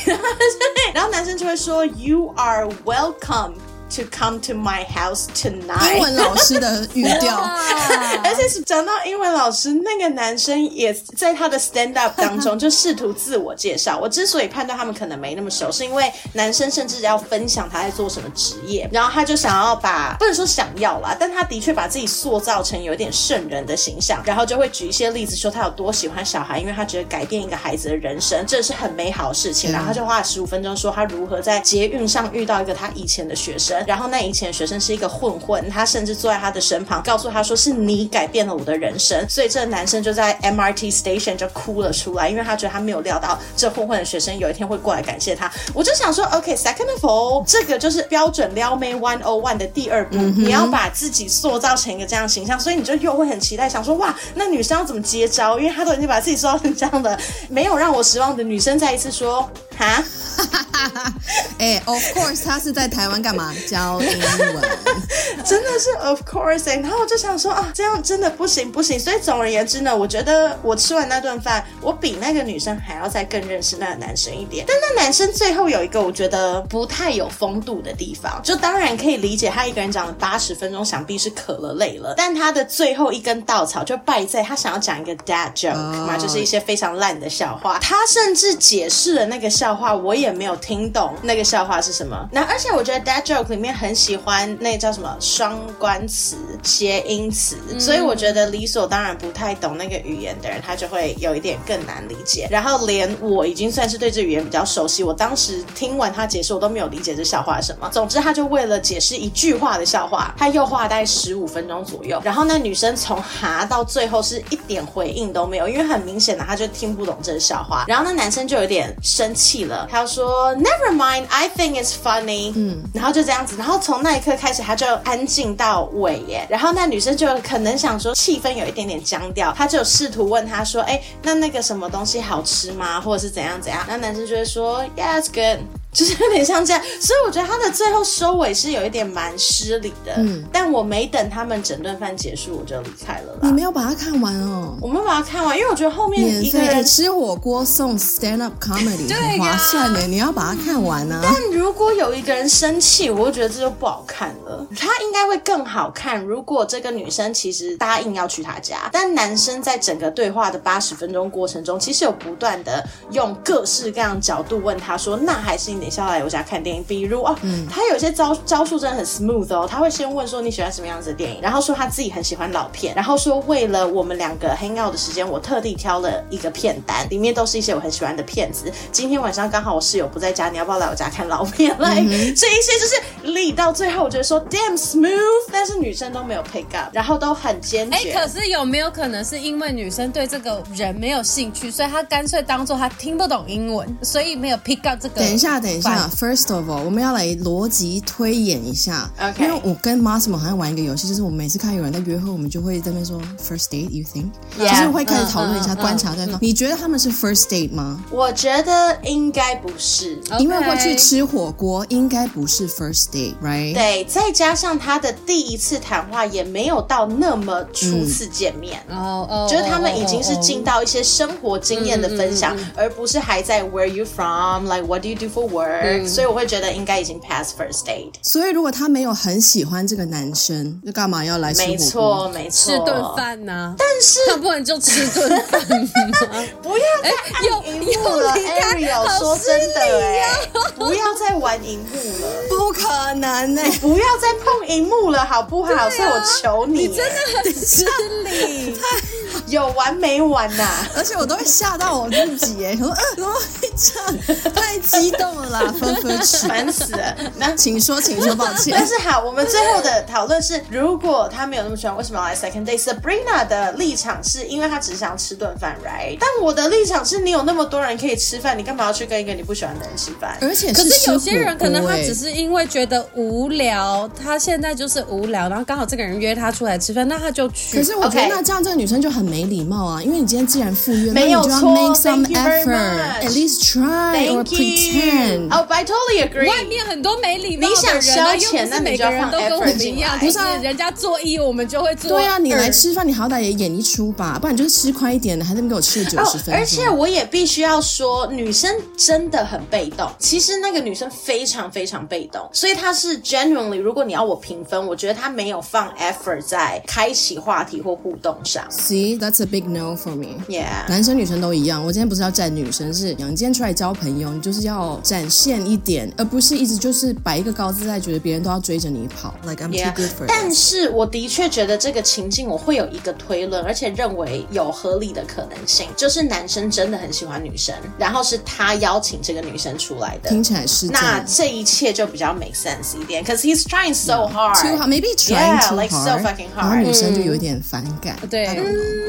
[0.94, 3.54] 然后男生就会说，You are welcome。
[3.95, 5.95] To come to my house tonight。
[5.95, 7.37] 英文老师的语调，
[8.25, 13.97] 而且是讲到英文老师，那个男生也在他的 stand up 当中 就试图自我介绍。
[13.97, 29.71] 我之所以判断他们可能没那么熟，是因为男生甚至要分享他在做什么职业，然后他就想要把，不能说想要啦，但他的确把自己塑造成有点圣人的形象，然后就会举一些例子说他有多喜欢小孩，因为他觉得改变一个孩子的人生，这是很美好的事情。
[29.71, 33.84] 然后他就花了十五分钟说他如何在捷运上遇到一个他以前的学生。
[33.87, 45.51] 然后那以前学生是一个混混，他甚至坐在他的身旁，告诉他说：“是你改变了我的人生。”所以这个男生就在 MRT station 就哭了出来，因为他觉得他没有料到这混混的学生有一天会过来感谢他。
[45.73, 55.59] 我就想说，OK，second of all，这个就是标准撩妹 one o one 的第二步，嗯、你要把自己塑造成一个这样的形象，所以你就又会很期待，想说哇，那女生要怎么接招？
[55.59, 57.19] 因为他都已经把自己塑造成这样的，
[57.49, 59.49] 没有让我失望的女生再一次说。
[59.77, 60.03] 哈，
[61.59, 63.53] 哎、欸、，Of course，他是在台湾干嘛？
[63.69, 64.63] 教英文，
[65.45, 66.81] 真的是 Of course、欸。
[66.81, 68.99] 然后我就想说啊，这样真的不行不行。
[68.99, 74.65] 所以总而言之呢，我觉得我吃完那顿饭，我比那个女生还要再更认识那个男生一点。
[74.69, 82.15] 但那男生最后有一个我觉得不太有风度的地方，就当然可以理解，他一个人讲了八十分钟，想必是渴了累了。
[82.17, 86.23] 但他的最后一根稻草就败在他想要讲一个 dad joke 嘛，oh.
[86.23, 87.79] 就是一些非常烂的笑话。
[87.81, 89.64] 他甚至解释了那个笑。
[89.65, 92.29] 笑话我也没有听懂那个笑话是什么。
[92.31, 102.47] 那而且我觉得 dad joke 里面很喜欢那叫什么双关词、谐音词，嗯、所以我觉得理所当然不太懂那个语言的人，他就会有一点更难理解。
[102.51, 107.89] 然后连我已经算是对这语言比较熟悉，我当时听完他解释，我都没有理解这笑话是什么。
[107.89, 112.21] 总之，他就为了解释一句话的笑话，他又花了大概十五分钟左右。
[112.23, 117.87] 然后那女生从哈到最后是一点回应都没有，因为很明显的他就听不懂这个笑话。
[117.89, 119.54] 然后那男生就有点生气。
[119.63, 122.53] 了，他说 Never mind, I think it's funny。
[122.57, 126.45] 嗯，然后就这样子，然后从那一刻开始，他就安静到尾耶。
[126.51, 133.01] 然后那女生就可能想说气氛有一点点僵掉，他就试图问他说：“哎，那那个什么东西好吃吗？
[133.01, 135.61] 或者是怎样怎样？”那男生就会说：“Yeah, it's good。”
[135.95, 136.83] 就是有点像这样。
[137.01, 140.13] 所以我觉得他的最后收尾是有一点蛮失礼的。
[140.19, 143.39] 嗯，但我没等他们整顿饭结束，我就离开了。
[143.43, 144.77] 你没有把它看完哦？
[144.83, 150.07] 我没有把它看完，因为我觉得后面一个人吃火锅送 stand up comedy 很划算的。
[150.07, 151.21] 你要把它看完啊。
[151.23, 154.67] 但如果有一个人生气，我就觉得这就不好看了。
[154.77, 178.73] 他应该会更好看，如果这个女生其实答应要去他家，但男生在整个对话的八十分钟过程中，其实有不断的用各式各样角度问他说：“那还是你等下来我家看电影？”比如哦，嗯、他有些招招数真的很 smooth 哦，他会先问说你喜欢什么样子的电影，然后说他自己很喜欢老片，然后说为了我们两个 hang out 的时间，我特地挑了一个片单，里面都是一些我很喜欢的片子。
[178.91, 181.77] 今天晚上刚好我室友不在家，你要不要来我家看老片？
[181.79, 187.97] 来、嗯，这一些就是理到最后，我觉得说 damn smooth，但是女生都没有 pick up，然后都很坚决。
[188.11, 195.17] 哎，可是有没有可能是因为女生对这个人没有兴趣，所以她干脆当做她听不懂英文，所以没有 pick up 这个？
[195.21, 199.11] 等一下，等一下，First of all，我们要来逻辑推演一下。
[199.21, 204.71] OK，因为我跟 Massimo 好像玩一个游戏，就是我们每次看有人在约会，我们就会在那边说 First date，you think？Yeah.
[204.71, 206.35] 就是会开始讨论一下，uh, uh, uh, 观察对方。
[206.35, 206.41] Uh, uh.
[206.41, 208.03] 你觉得他们是 First date 吗？
[208.11, 210.39] 我觉得应该不是，Okay.
[210.39, 213.75] 因为会去吃火锅，应该不是 First date，right？
[213.75, 225.64] 对，再加上他的第一次谈话也没有到那么初次见面，哦哦，就是他们已经是进到一些生活经验的分享，而不是还在 Where you from？Like what do you do for work？
[226.07, 228.13] 所以我会觉得应该已经 pass first date。
[228.23, 231.75] 所以如果他没有很喜欢这个男生，就干嘛要来吃火锅？
[231.77, 233.75] 没错，没错，吃顿饭呢？
[233.79, 235.61] 但是他不能就吃顿饭
[236.63, 245.91] 不要再按荧幕了，Ariel，说真的哎，不要再玩荧幕了，不可能哎，不要再碰荧幕了，好不好？
[245.91, 247.85] 所以我求你，你真的很失
[248.25, 248.79] 礼。
[249.55, 250.91] 有完没完呐、啊？
[250.97, 254.53] 而且我都会吓到我自己哎，说呃怎么会这样？
[254.55, 257.17] 太激动了啦，分分吃，烦死了。
[257.37, 258.75] 那请说，请说，抱歉。
[258.77, 266.19] 但是好，我们最后的讨论是，如果他没有那么喜欢，为什么要来 second date？Sabrina 的立场是因为他只想吃顿饭，right？
[266.21, 270.37] 但我的立场是你有那么多人可以吃饭，你干嘛要去跟一个你不喜欢的人吃饭？
[270.41, 277.79] 而且是，可是有些人可能他只是因为觉得无聊，他现在就是无聊，然后刚好这个人约他出来吃饭，那他就去。
[277.79, 285.53] 可是我觉得那这样这个女生就很没礼貌啊，因为你今天既然赴约，没有错，那你就要 make some effort，at least try or pretend。
[285.53, 286.49] 哦，I totally agree。
[286.49, 292.11] 外面很多没礼貌的人，你想消遣，那每个人都跟我们一样，不是人家做一，我们就会做。
[292.11, 296.55] 对啊，你来吃饭，你好歹也演一出吧，不然你就是吃快一点的，还能给我吃九十分。
[296.55, 300.11] 而且我也必须要说，女生真的很被动。
[300.19, 303.79] 其实那个女生非常非常被动，所以她是 genuinely。
[303.81, 308.65] 如果你要我评分，我觉得她没有放 effort 在开启话题或互动上。
[308.71, 310.43] See, that's a big no for me.
[310.49, 311.85] Yeah，男生女生都一样。
[311.85, 319.35] 我今天不是要站女生，是你今天出来交朋友，你就是要展现一点，而不是一直就是摆一个高姿态，觉得别人都要追着你跑。
[319.45, 320.29] Like I'm too good for it.
[320.29, 330.29] 但是我的确觉得这个情境我会有一个推论，而且认为有合理的可能性，就是男生真的很喜欢女生，然后是他邀请这个女生出来的。
[330.29, 333.25] 听起来是那这一切就比较 make sense 一点。
[333.25, 336.57] Cause he's trying so hard, too hard, maybe trying too hard, so fucking hard.
[336.57, 338.17] 然后女生就有点反感。
[338.29, 338.45] 对，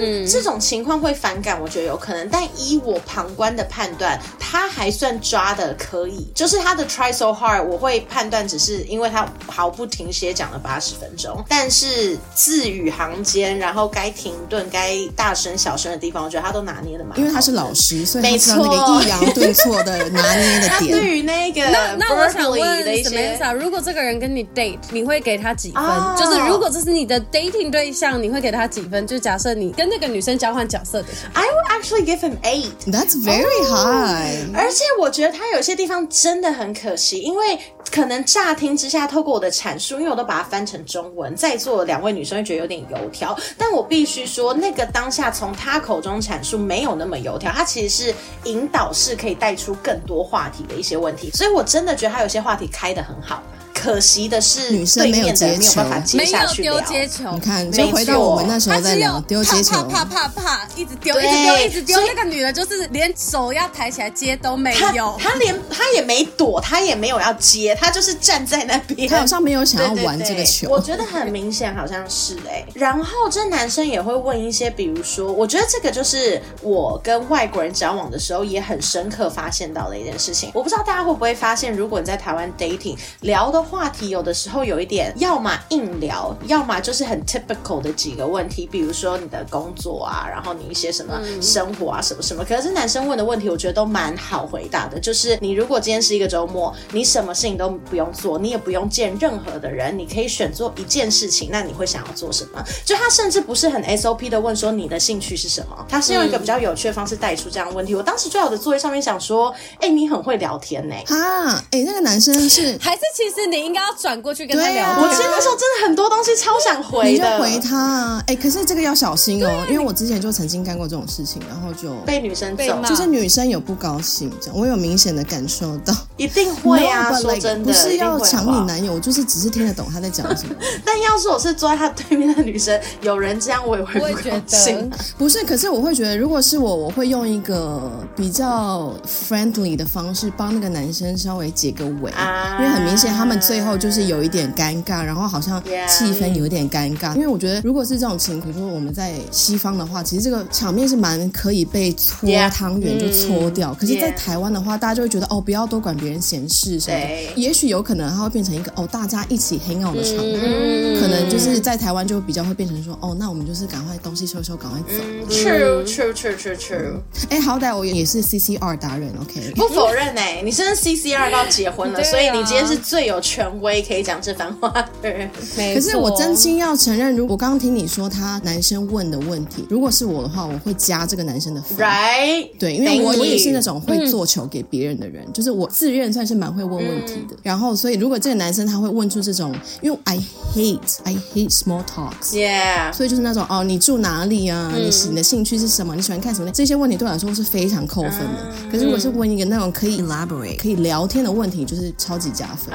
[0.06, 2.28] 嗯，这种情况会反感，我觉得有可能。
[2.30, 11.44] 但依我旁观的判断，他还算抓的可以，就是他的 try so hard，我会判断只是因为他毫不停歇讲了八十分钟。
[11.50, 17.18] 但是字语行间，然后该停顿、该大声小声的地方，我觉得他都拿捏的蛮。
[17.18, 20.70] 因为他是老师，所以他知道那个抑扬顿挫的拿捏的点。
[20.70, 22.62] 他对于那个 那那我想问
[23.04, 26.18] Samantha，如果这个人跟你 date，你会给他几分？Oh.
[26.18, 29.06] 就是如果这是你的 dating 对象，你会给他几分？
[29.08, 31.42] 就假设你跟那个女生交换角色的时候。
[31.42, 32.74] I would actually give him eight.
[32.86, 34.46] That's very high.
[34.54, 37.58] 而且我觉得他有些地方真的很可惜，因为
[37.90, 53.42] 可能乍听之下，透过我的阐述，因为我都把它翻成中文，在座的两位女生会觉得有点油条，但我必须说，那个当下从他口中阐述没有那么油条，他其实是引导式，可以带出更多话题的一些问题，所以我真的觉得他有些话题开得很好。
[53.76, 55.84] 可惜的是，女生没有接球，
[56.14, 57.32] 没有丢接球。
[57.34, 62.00] 你看，就回到我们那时候在聊丢接球，啪啪啪啪，一直丢，一直丢，一直丢。
[62.08, 70.70] 那个女的就是连手要抬起来接都没有，她连她也没躲，她也没有要接，她就是站在那边，她好像没有想要玩这个球。
[70.70, 72.66] 我觉得很明显，好像是哎。
[72.74, 80.50] 然后这男生也会问一些，比如说，我觉得这个就是我跟外国人交往的时候也很深刻发现到的一件事情。
[80.54, 83.65] 我不知道大家会不会发现，如果你在台湾 dating 聊的。
[83.66, 92.46] 话题有的时候有一点，要么硬聊，要么就是很 typical 的几个问题，比如说你的工作啊，然后你一些什么生活啊，什么什么。
[92.46, 95.00] 可是男生问的问题，我觉得都蛮好回答的。
[95.00, 102.64] 就是你如果今天是一个周末，你什么事情都不用做，你也不用见任何的人，你可以选做一件事情，那你会想要做什么？
[102.86, 107.96] 就他甚至不是很 SOP 的问说你的兴趣是什么，他是用一个比较有趣的方式带出这样的问题。
[107.96, 110.96] 我当时就在我的作业上面想说，哎，你很会聊天呢。
[111.08, 115.02] 啊，哎，那个男生是 还是其实你应该要转过去跟他聊。
[115.02, 118.24] 我其实那时候真的很多东西超想回的，你就回他啊。
[118.28, 125.94] 哎，可是这个要小心哦，因为我之前就曾经干过这种事情，然后就被女生揍，就是女生有不高兴，这样我有明显的感受到。
[126.18, 130.56] 一定会啊，说真的，不是要抢你男友，我就是只是听得懂他在讲什么。
[130.86, 134.90] 但要是我是坐在他对面的女生，有人这样我也会不高兴。
[135.18, 142.12] 不是，可是我会觉得，如果是我，我会用一个比较 friendly 的方式帮那个男生稍微解个围，
[142.60, 147.14] 因为很明显他们最后就是有一点尴尬，然后好像气氛有一点尴尬。
[147.16, 153.74] 因为我觉得，如果是这种情况，如果我们在西方的话，其实这个场面是蛮可以被搓汤圆就搓掉。
[153.74, 157.34] 可是，在台湾的话，大家就会觉得哦，不要多管别人闲事什么的。
[157.36, 161.00] 也许有可能它会变成一个哦，大家一起 hang out 的场面。
[161.00, 165.04] 可能就是在台湾就比较会变成说哦，那我们就是赶快东西收收，赶快走。
[165.30, 167.00] True, true, true, true, true。
[167.30, 169.52] 哎，好歹我也是 CCR 达人，OK。
[169.56, 174.72] 不否认哎，你真的 CCR 都要结婚了， 所以你今天是最有权威可以讲这番话
[175.02, 175.28] 的人。
[175.74, 181.76] 可是我真心要承认，如果我刚刚听你说他男生问的问题，如果是我的话，我会加这个男生的分。
[181.80, 182.52] Right？
[182.60, 187.36] 对，因为我也是那种会做球给别人的人，就是我自认算是蛮会问问题的。
[187.42, 190.20] 然后，所以如果这个男生他会问出这种，因为 I
[190.54, 192.94] hate I hate small talks，Yeah。
[192.94, 194.72] 所以就是那种哦，你住哪里啊？
[194.76, 195.96] 你你的兴趣是什么？
[195.96, 196.52] 你喜欢看什么？
[196.52, 198.54] 这些问题对我来说是非常扣分的。
[198.72, 202.74] 可是如果是问一个那种可以 elaborate 可以聊天的问题，就是超级加分。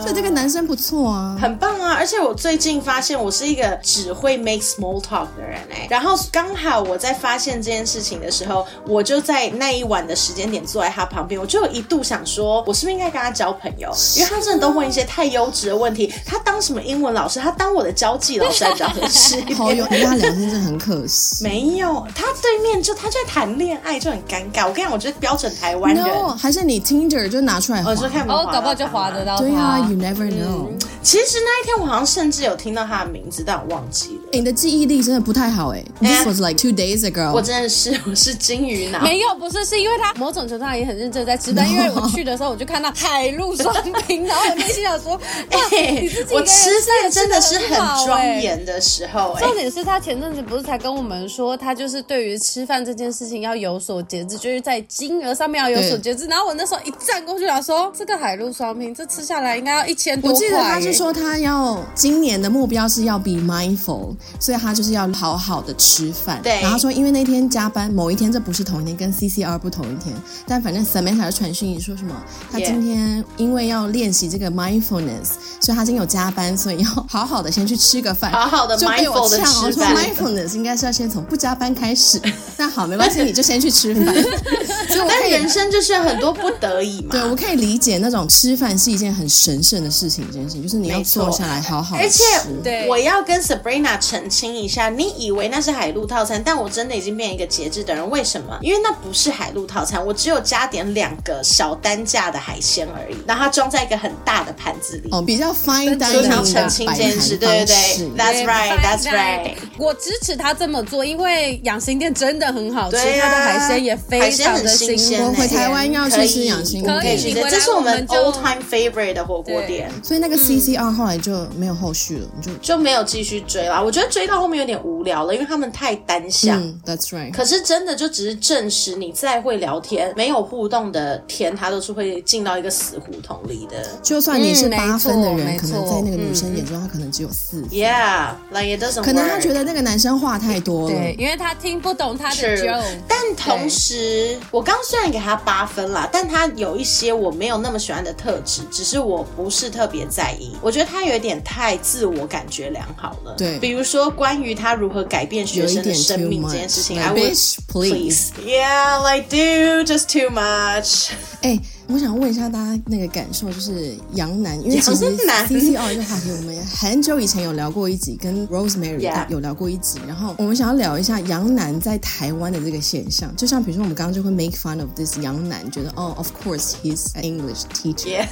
[0.00, 1.94] 所以这个男生不错啊，很棒啊！
[1.94, 5.86] 而且我最近发现我是一个只会 make small talk 的人哎。
[5.90, 13.90] 然后刚好我在发现这件事情的时候，我就在那一晚的时间点坐在他旁边，我就有一度想说，我是不是应该跟他交朋友？
[14.16, 16.12] 因为他真的都问一些太优质的问题。
[16.24, 17.38] 他当什么英文老师？
[17.40, 21.44] 他当我的交际老师还找的是好友，跟他聊天真的很可惜。
[21.44, 24.66] 没有，他对面就他就在谈恋爱，就很尴尬。
[24.66, 29.38] 我跟你讲，我觉得标准台湾人，no, 还是你 Tinder 就拿出来，我就看哦，搞不好就划得到。
[29.38, 30.68] 对啊，You never know。
[31.02, 34.22] 其实那一天我好像甚至有听到他的名字，但我忘记了。
[34.32, 35.84] 你的记忆力真的不太好哎。
[36.00, 37.32] This was like two days ago。
[37.32, 39.00] 我真的是我是金鱼脑。
[39.00, 41.52] 没有，不是，是因为他某种程度上也很认真在吃。
[41.52, 43.74] 但 因为我去的时候，我就看到海陆双
[44.06, 45.20] 拼，然后我内心想说，
[45.50, 49.36] 哎， 我吃饭真的是很庄严的时候。
[49.40, 56.26] 重点是他前阵子不是才跟我们说，他就是对于吃饭这件事情要有所节制，就是在金额上面要有所节制。
[56.26, 60.34] 然后我那时候一站过去，他说这个海陆双拼，这吃下来应该要一千多块。
[60.34, 66.40] 我记得他是说他要今年的目标是要 be mindful，所以他就是要好好的吃饭。
[66.42, 66.60] 对。
[66.60, 70.12] 然后说因为那天加班，某一天这不是同一天，跟 CCR 不同一天，
[70.46, 72.14] 但反正 Samantha 的传讯说什么，
[72.50, 79.62] 他今天因为要练习这个 mindfulness，所以他今天有加班，所以要好好的先去吃个饭，好好的 mindful 的吃饭。
[79.62, 82.20] 我说 mindfulness 应该是要先从不加班开始。
[82.56, 84.12] 那好，没关系，你就先去吃饭。
[84.88, 87.08] 所以我但人生就是很多不得已嘛。
[87.12, 92.02] 对，我可以理解那种吃饭是一件很神圣的事情，这件事情就是你要坐下来好好吃。
[92.04, 92.22] 而且，
[92.62, 98.08] 对，我要跟 Sabrina 澄清一下，你以为那是海陆套餐，但我真的已经变一个节制的人。
[98.08, 98.56] 为什么？
[98.60, 105.08] 因为那不是海陆套餐，我只有加点两个小单价的海鲜而已，然后它装在一个很大的盘子里。
[105.10, 109.54] 哦，比较 fine dining 的澄清这件事，对对对，That's right，That's right。
[109.78, 115.24] 我支持他这么做，因为养心店真的很好吃，它的海鲜也非常的新鲜。
[115.24, 119.90] 我回台湾要去吃养心店，可以，这是我们 old time favorite 的火锅店。
[120.02, 123.82] 所以那个 CCR 后来就没有后续了，你就就没有继续追啦。
[123.82, 126.62] 我觉得追到后面有点无聊了，因为他们太单向。
[126.84, 127.32] That's right。
[127.32, 133.84] 可是真的就只是证实，你再会聊天，没有互动的天，他都是会进到一个死胡同里的。
[134.02, 137.70] 就算你是八分的人，可能在那个女生眼中，他可能只有四分。
[137.70, 139.02] Yeah，like it doesn't。
[139.02, 142.82] 可能他觉得那个男生话太多了，对，因为他听不懂他的 joke。
[143.08, 150.52] 但同时，我刚虽然给他八分啦，但他有一些我没有那么喜欢的特质，只是我不是特别在意。
[150.60, 153.34] 我觉得他有点太自我感觉良好了。
[153.36, 161.10] 对，比如说关于他如何改变学生的生命这件事情，I wish please，yeah，like do just too much。
[161.42, 161.58] 哎。
[161.88, 178.26] 我想问一下大家那个感受，就是杨楠，因为其实 CCR 这个话题我们很久以前有聊过一集，跟 Rosemary 有聊过一集，然后我们想要聊一下杨楠在台湾的这个现象，就像比如说我们刚刚就会 make fun of this 杨楠，觉得哦，of course he's an English teacher，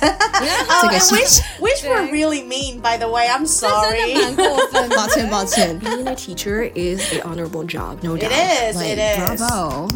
[0.83, 7.23] 这个 which which were really mean by the way I'm sorry，蛮过分，抱歉抱歉，being a teacher is an
[7.23, 9.89] honorable job，no doubt，it is it is，bravo。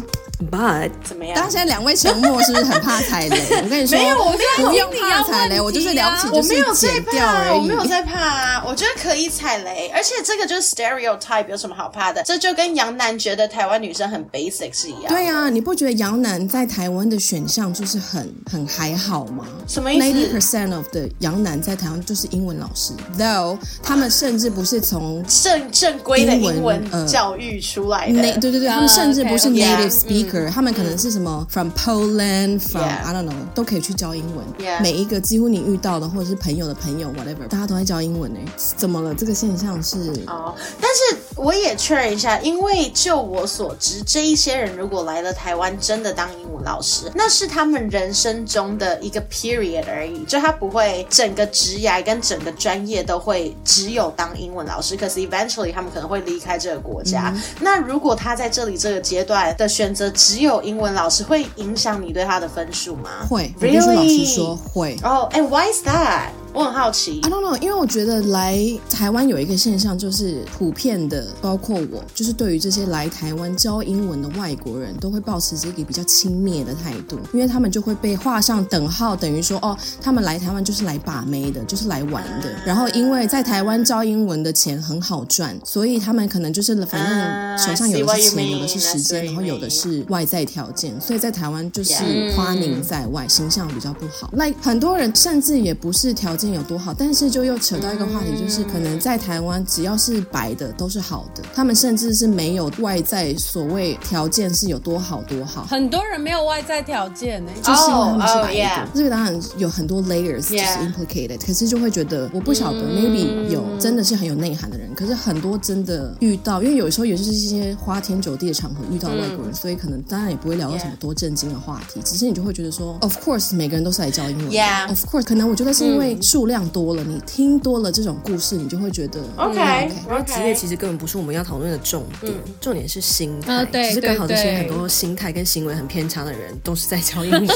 [0.51, 1.33] But 怎么样？
[1.35, 3.39] 当现在两位沉默，是不是很怕踩雷？
[3.63, 8.63] 我跟你说，没有，我没有，不用怕踩雷，我就是了不起，我没有在怕，我没有在怕啊。
[8.67, 12.21] 我觉得可以踩雷，而且这个就是 stereotype，有什么好怕的？
[12.23, 15.03] 这就跟杨楠觉得台湾女生很 basic 是一样。
[15.07, 19.45] 对啊，你不觉得杨楠在台湾的选项就是很很还好吗？
[19.67, 28.21] 什么意思？Ninety percent of 的杨楠在台湾就是英文老师，though 他们甚至不是从正正规的英文教育出来的。
[28.41, 30.24] 对对对，他们甚至不是 native speaker。
[30.49, 34.45] 他们可能是什么 from Poland，from I don't know，都可以去教英文。
[34.81, 38.39] 每一个几乎你遇到的，或者是朋友的朋友，whatever，大家都在教英文呢。
[38.77, 39.13] 怎么了？
[39.13, 54.95] 这个现象是哦，但是我也确认一下，因为就我所知，这一些人如果来了台湾，真的当英文老师，那是他们人生中的一个 period 而已，就他不会整个职涯跟整个专业都会只有当英文老师。
[54.95, 57.31] 可是 eventually 他们可能会离开这个国家。
[57.35, 63.09] 嗯、那如果他在这里这个阶段的选择，只有英文老师会影响你对他的分数吗？
[63.29, 63.93] 会，Really？
[63.93, 64.97] 老师说会。
[65.03, 66.29] 哦，哎，Why is that？
[66.55, 68.57] 我很好奇，I don't know，因为我觉得来
[68.89, 82.49] 台湾有一个现象，就是普遍的，包括我，就是对于这些来台湾教英文的外国人都会保持这个比较轻蔑的态度，因为他们就会被画上等号，等于说哦，他们来台湾就是来把妹的，就是来玩的。
[82.65, 91.93] 然后因为在台湾教英文的钱很好赚，所以他们可能就是反正手上有的是钱，有的是时间，然后有的是外在条件，所以在台湾就是
[92.33, 94.29] 花名在外，形象比较不好。
[94.31, 96.44] 那很多人甚至也不是条件。
[96.53, 105.65] 有多好，但是就又扯到一个话题，就是可能在台湾，只要是白的都是好的，他们甚至是没有外在所谓条件是有多好多好。
[105.65, 108.89] 很多人没有外在条件呢，就是因为他们是白的。
[108.93, 124.47] 这个当然有很多 layers 就是 implicated，可是就会觉得我不晓得，maybe 有真的是很有内涵的人，可是很多真的遇到，因为有时候也是一些花天酒地的场合遇到外国人，所以可能当然也不会聊到什么多震惊的话题，只是你就会觉得说，of course 每个人都是来教英文
[124.87, 126.17] ，of course 可能我觉得是因为。
[126.35, 129.57] 数量多了，你听多了这种故事，你就会觉得 OK。
[130.05, 133.53] 然后职业其实根本不是我们要讨论的重点，嗯、重点是心态。
[133.53, 137.47] 呃、对，其实刚好这些很多心态跟行为很偏差的人，都是在教英文。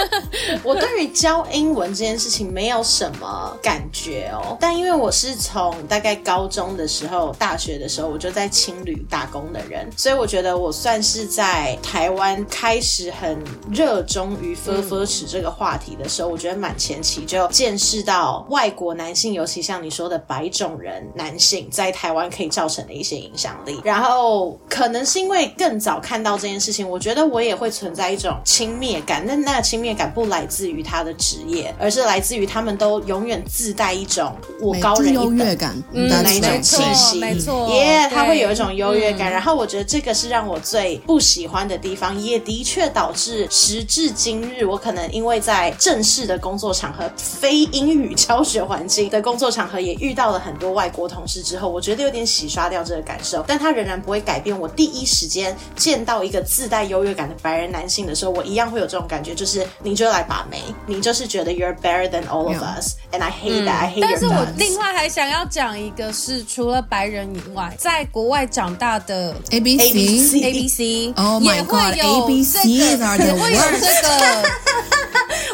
[0.64, 13.38] 我对于教英文这件事情没有什么感觉哦，但因为我是从大概高中的时候、大学的时候，我就在青旅打工的人，所以我觉得我算是在台湾开始很
[13.70, 18.11] 热衷于 furfurch 这个话题的时候，嗯、我觉得蛮前期就见识到。
[18.12, 23.80] 到外国男性，尤其像你说的白种人男性，在台湾可以造成的一些影响力。
[23.82, 29.24] 然后，可能是因为更早看到这件事情，我觉得我也会存在一种轻蔑感。
[29.24, 37.18] 那那轻蔑感不来自于他的职业，而是来自于他们都永远自带一种我高人一等优越感的那一种气息。
[37.18, 39.32] 没错，耶，他会有一种优越感。
[39.32, 48.01] 然后，我觉得这个是让我最不喜欢的地方，也的确导致时至今日，我可能因为在正式的工作场合，非英语。
[48.14, 64.10] 教学环境的工作场合也遇到了很多外国同事之后，我觉得有点洗刷掉这个感受，但他仍然不会改变我第一时间见到一个自带优越感的白人男性的时候，我一样会有这种感觉，就是你就来把妹，你就是觉得 you're better than all of us，and I hate that，I hate your guts。
[64.12, 72.58] 但是我另外还想要讲一个，是除了白人以外，在国外长大的 A B C A B C，哦 my god，A B C
[72.96, 73.82] are the worst。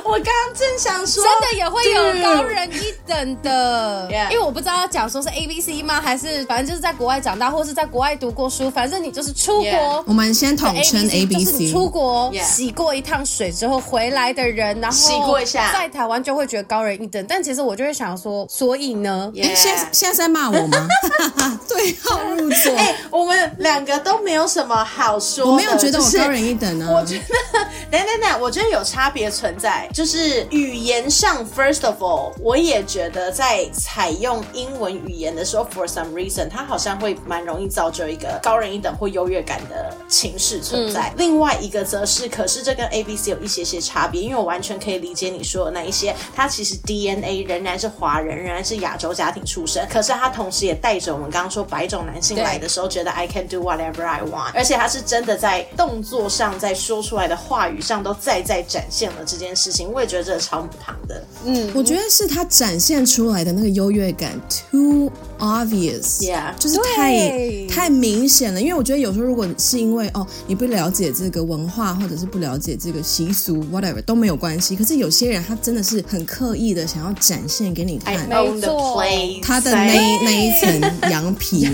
[0.04, 4.30] 我刚刚正想说，真的也会有高人一等的，Yeah.
[4.30, 6.00] 因为我不知道要讲说是 A B C 吗？
[6.00, 10.04] 还是反正就是在国外长大，或是在国外读过书，反正你就是出国。
[10.06, 17.24] 我们先统称 A B C，就是你出国洗过一趟水之后回来的人，然后洗过一下，在台湾就会觉得高人一等。
[17.28, 19.30] 但其实我就会想说，所以呢？
[19.36, 20.88] 哎 Yeah.，现在现在在骂我吗？
[21.68, 22.74] 对号入座。
[22.78, 26.98] 哎，我们两个都没有什么好说的，我没有觉得我高人一等呢、啊。
[26.98, 27.24] 我觉得，
[27.90, 29.88] 等等等，我觉得有差别存在。
[29.92, 41.08] 就是语言上，first of all，我也觉得在采用英文语言的时候，for some reason，它好像会蛮容易造就一个高人一等或优越感的情绪存在。
[41.10, 59.92] 嗯、另外一个则是，可是这跟 A B C 有一些些差别，因为我完全可以理解你说的那一些，他其实 DNA 仍然是华人，仍然是亚洲家庭出身，可是他同时也带着我们刚刚说白种男性来的时候，觉得 I can do whatever I want，而且他是真的在动作上，在说出来的话语上都再再展现了这件事情。
[59.92, 61.22] 我也觉得这是超母汤的。
[61.44, 64.32] 嗯，我觉得是他展现出来的那个优越感
[64.72, 65.08] ，to
[65.38, 68.60] obvious，yeah，就是太太明显了。
[68.60, 74.76] 因为我觉得有时候如果是因为哦你不了解这个文化，或者是不了解这个习俗，whatever 都没有关系。
[74.76, 79.02] 可是有些人他真的是很刻意的想要展现给你看，没错，
[79.42, 81.68] 他的那那一层羊皮。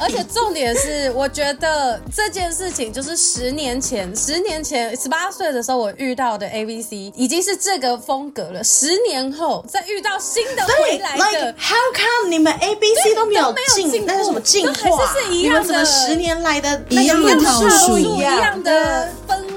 [0.00, 8.62] 而且重点是，我觉得这件事情就是十年前，十年前十八岁的时候我遇到的 ABC 已经是这个风格了。
[8.62, 12.52] 十年后再遇到新的回来的，like，How come 你们
[13.14, 14.04] 都没有进？
[14.06, 14.74] 那是什么进化？
[15.30, 15.64] 一样的？
[15.64, 19.08] 怎么十年来的一样的套路，一样的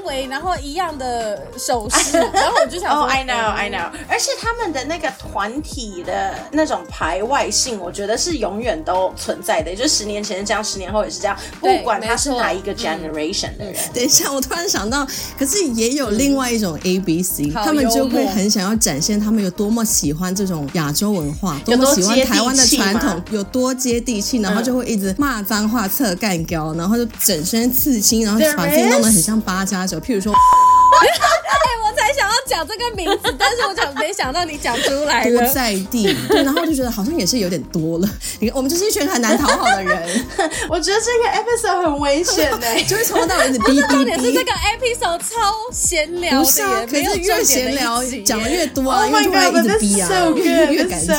[0.01, 3.89] 氛围，然后一样的手势， 然后我就想说，Oh，I know，I know。
[4.07, 9.71] 而且他们的那个团体的那种排外性，我觉得是永远都存在的。
[9.71, 13.75] 也就是十年前是这样，十年后也是这样，不管他是哪一个 generation 的人。
[13.93, 29.99] 等一下，我突然想到，可是也有另外一种 ABC，他们就会很想要展现他们有多么喜欢这种亚洲文化，多么喜欢台湾的传统，有多接地气，然后就会一直骂脏话、侧干胶，然后就整身刺青，然后把自己弄得很像八加九。
[29.99, 30.33] 譬如说。
[32.13, 35.39] 想要讲这个名字，但是我讲没想到你讲出来了。
[35.39, 38.09] 多在地，对，然后就觉得好像也是有点多了。
[38.41, 40.25] 你看，我们就是一群很难讨好的人。
[40.67, 43.91] 我觉得这个 episode 很危险呢，就会从头到尾一直哔哔哔。
[43.91, 51.17] 重点是这个 episode 超闲聊的，啊、可是越闲聊讲的越多啊，因为就会一直逼啊，so、越越敢讲。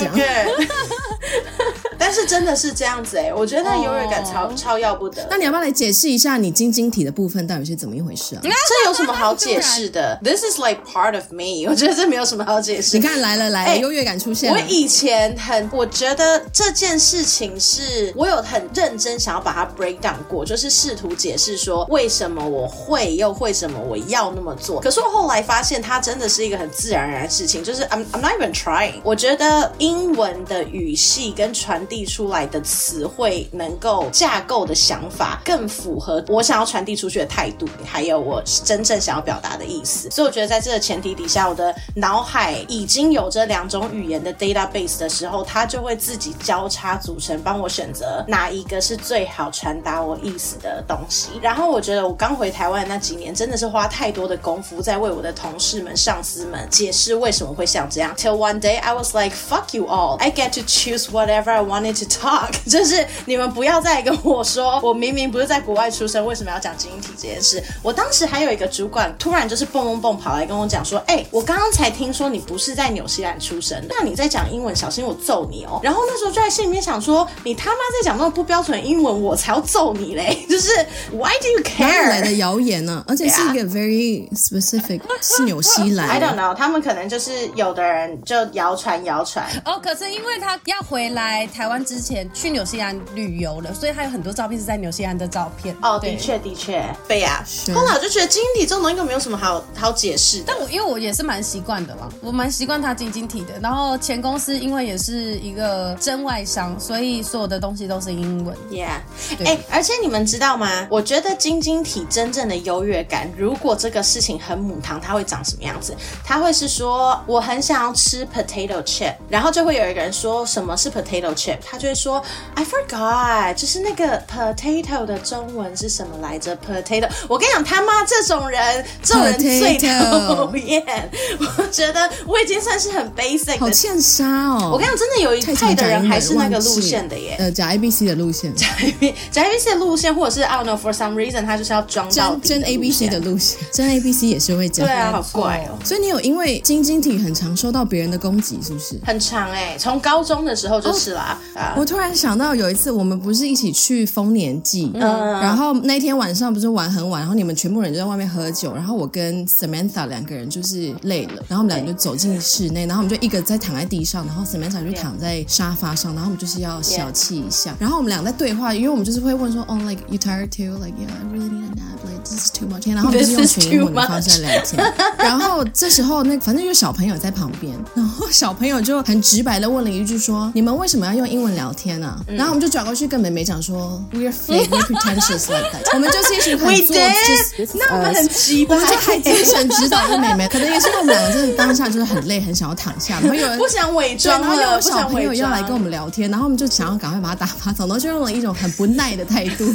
[1.99, 4.57] 但是真的是这样子哎、欸，我觉得那优越感超、oh.
[4.57, 5.27] 超要不得。
[5.31, 8.41] 那你要不要来解释一下你晶晶体的部分到底是怎么一回事啊？
[8.45, 11.69] 这有什么好解释的？This is like part of me。
[11.69, 12.97] 我觉得这没有什么好解释。
[12.97, 14.59] 你看来了来了，欸、优越感出现了。
[14.59, 24.81] 我以前很，我觉得这件事情是我有很认真想要把它 break down 过，就是试图解释说为什么我会又为什么我要那么做。
[24.81, 28.95] 可是我后来发现它真的是一个很自然而然的事情，就是 I'm I'm not even trying。
[29.03, 40.11] 我觉得英文的语系跟传递出来的词汇能够架构的想法，更符合我想要传递出去的态度，还有我真正想要表达的意思。
[40.11, 51.33] 所以我觉得在这个前提底下，我的脑海已经有这两种语言的 database 的时候，它就会自己交叉组成，帮我选择哪一个是最好传达我意思的东西。
[51.43, 58.15] 然后我觉得我刚回台湾那几年，真的是花太多的功夫在为我的同事们、上司们解释为什么会像这样。
[58.17, 61.72] Till one day I was like fuck you all, I get to choose whatever I want."
[61.73, 62.51] Wanted to talk。
[62.69, 67.63] 就是你们不要再跟我说，我明明不是在国外出生，为什么要讲基因体这件事？
[67.83, 75.81] 我当时还有一个主管，突然就是蹦蹦蹦跑来跟我讲说，哎、欸，我刚刚才听说你不是在纽西兰出生的，那你在讲英文，小心我揍你哦。
[75.83, 80.45] 然后那时候就在心里面想说，你他妈在讲那种不标准英文，我才要揍你嘞！
[80.49, 80.71] 就是
[81.13, 82.09] Why do you care？
[82.09, 83.05] 来的谣言呢、啊？
[83.09, 86.09] 而且是一个 very specific，是纽西兰。
[86.09, 89.47] I don't know，他们可能就是有的人就谣传谣传。
[89.65, 92.53] 哦，可是因为他要回来台湾之前去。
[92.53, 95.75] 纽西兰旅游了，所以他有很多照片是在纽西兰的照片。
[95.81, 97.43] 哦，的确的确，对呀。
[97.75, 100.43] 后来我就觉得晶晶体这种东西没有什么好好解释。
[100.47, 103.59] 但我因为我也是蛮习惯的嘛，我蛮习惯他晶晶体的。
[103.63, 108.55] 然后前公司因为也是一个真外商，所以所有的东西都是英文。
[108.71, 109.01] Yeah，
[109.39, 110.87] 哎、欸，而且你们知道吗？
[110.91, 115.97] 我觉得晶晶体真正的优越感，如果这个事情很母汤，它会长什么样子？
[116.23, 122.23] 它会是说我很想要吃 potato chip，然后就会有一个人说什么是 potato chip，他就会说。
[122.55, 131.11] I forgot，就是那个 potato 的中文是什么来着？potato，我跟你讲，他妈这种人，这种人最讨厌。
[131.59, 134.71] 我觉得我已经算是很 basic，好欠杀哦。
[134.73, 137.37] 我跟你讲，真的有一派的人还是那个路线的耶。
[137.39, 144.25] 呃，假 ABC 的路线，假 ABC 假 ABC 的路线，或者是 I don't know for some reason，他就是要装到真，真 ABC 的路线，真 ABC
[144.25, 144.89] 也是会这样。
[144.89, 145.79] 对啊，好怪哦。
[145.85, 149.01] 所以你有因为晶晶体很常受到别人的攻击，是不是？
[149.05, 151.39] 很常哎，从高中的时候就是啦。
[151.55, 152.53] 哦 uh, 我突然想到。
[152.53, 155.01] 有一次，我们不是一起去丰年祭，嗯，
[155.41, 170.77] 然后那天晚上不是玩很晚，然后你们全部人就在外面喝酒，然后我跟 Samantha 两个人就是累了，然后我们两个就走进室内，然后我们就一个在躺在地上，然后 Samantha 就躺在沙发上，然后我们就是要小憩一下，然后我们俩在对话，因为我们就是会问说，Oh, like you tired too?
[170.79, 171.99] Like yeah, I really need a nap.
[172.05, 172.93] Like this is too much.
[172.93, 182.21] 然后我们就是用全英文的方式在聊天， 然后这时候那反正有小朋友在旁边，然后小朋友就很直白的问了一句说，你们为什么要用英文聊天呢、啊？
[182.29, 185.95] 然后我们就转过去跟美美讲说，We're fake, we're pretentious like that。
[185.95, 190.47] 我们就是一群很做作，那我们很急，我们就很精神指导的美美。
[190.49, 193.19] 可能也是我们两个真的当下就是很累，很想要躺下。
[193.21, 199.65] 然后有人不想伪装，然后又有小朋友要来跟我们聊天，然后我们就想要赶快把他打发走，然后就用了一种很不耐的态度。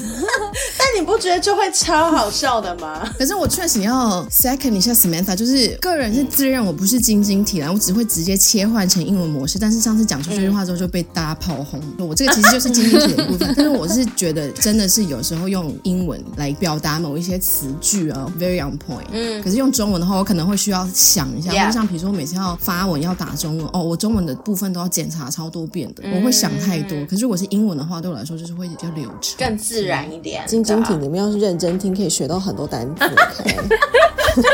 [0.78, 3.12] 但你不觉得就会超好笑的吗？
[3.18, 9.58] 可是我确实要 second 一下 Samantha，就是个人是自认我不是晶晶体然后，我只会直接切换成英文模式。
[9.60, 13.54] 但是上次讲出这句话之后就被大家炮轰，我这个其实就是晶晶体的部分。
[13.56, 19.08] 但是我是觉得真的是有时候用英文来表达某一些词句啊，very on point。
[19.12, 19.42] 嗯。
[19.42, 26.98] 可是用中文的话，我可能会需要想一下，就像比如说我每次要发文要打中文，哦，我中文的部分都要检查超多遍的，我会想太多。
[27.06, 30.44] 可是如果是英文的话，对我来说就是会比较流畅，更自然一点。
[30.46, 33.06] 晶晶 体，你们要是认真听，可以学到很多单词。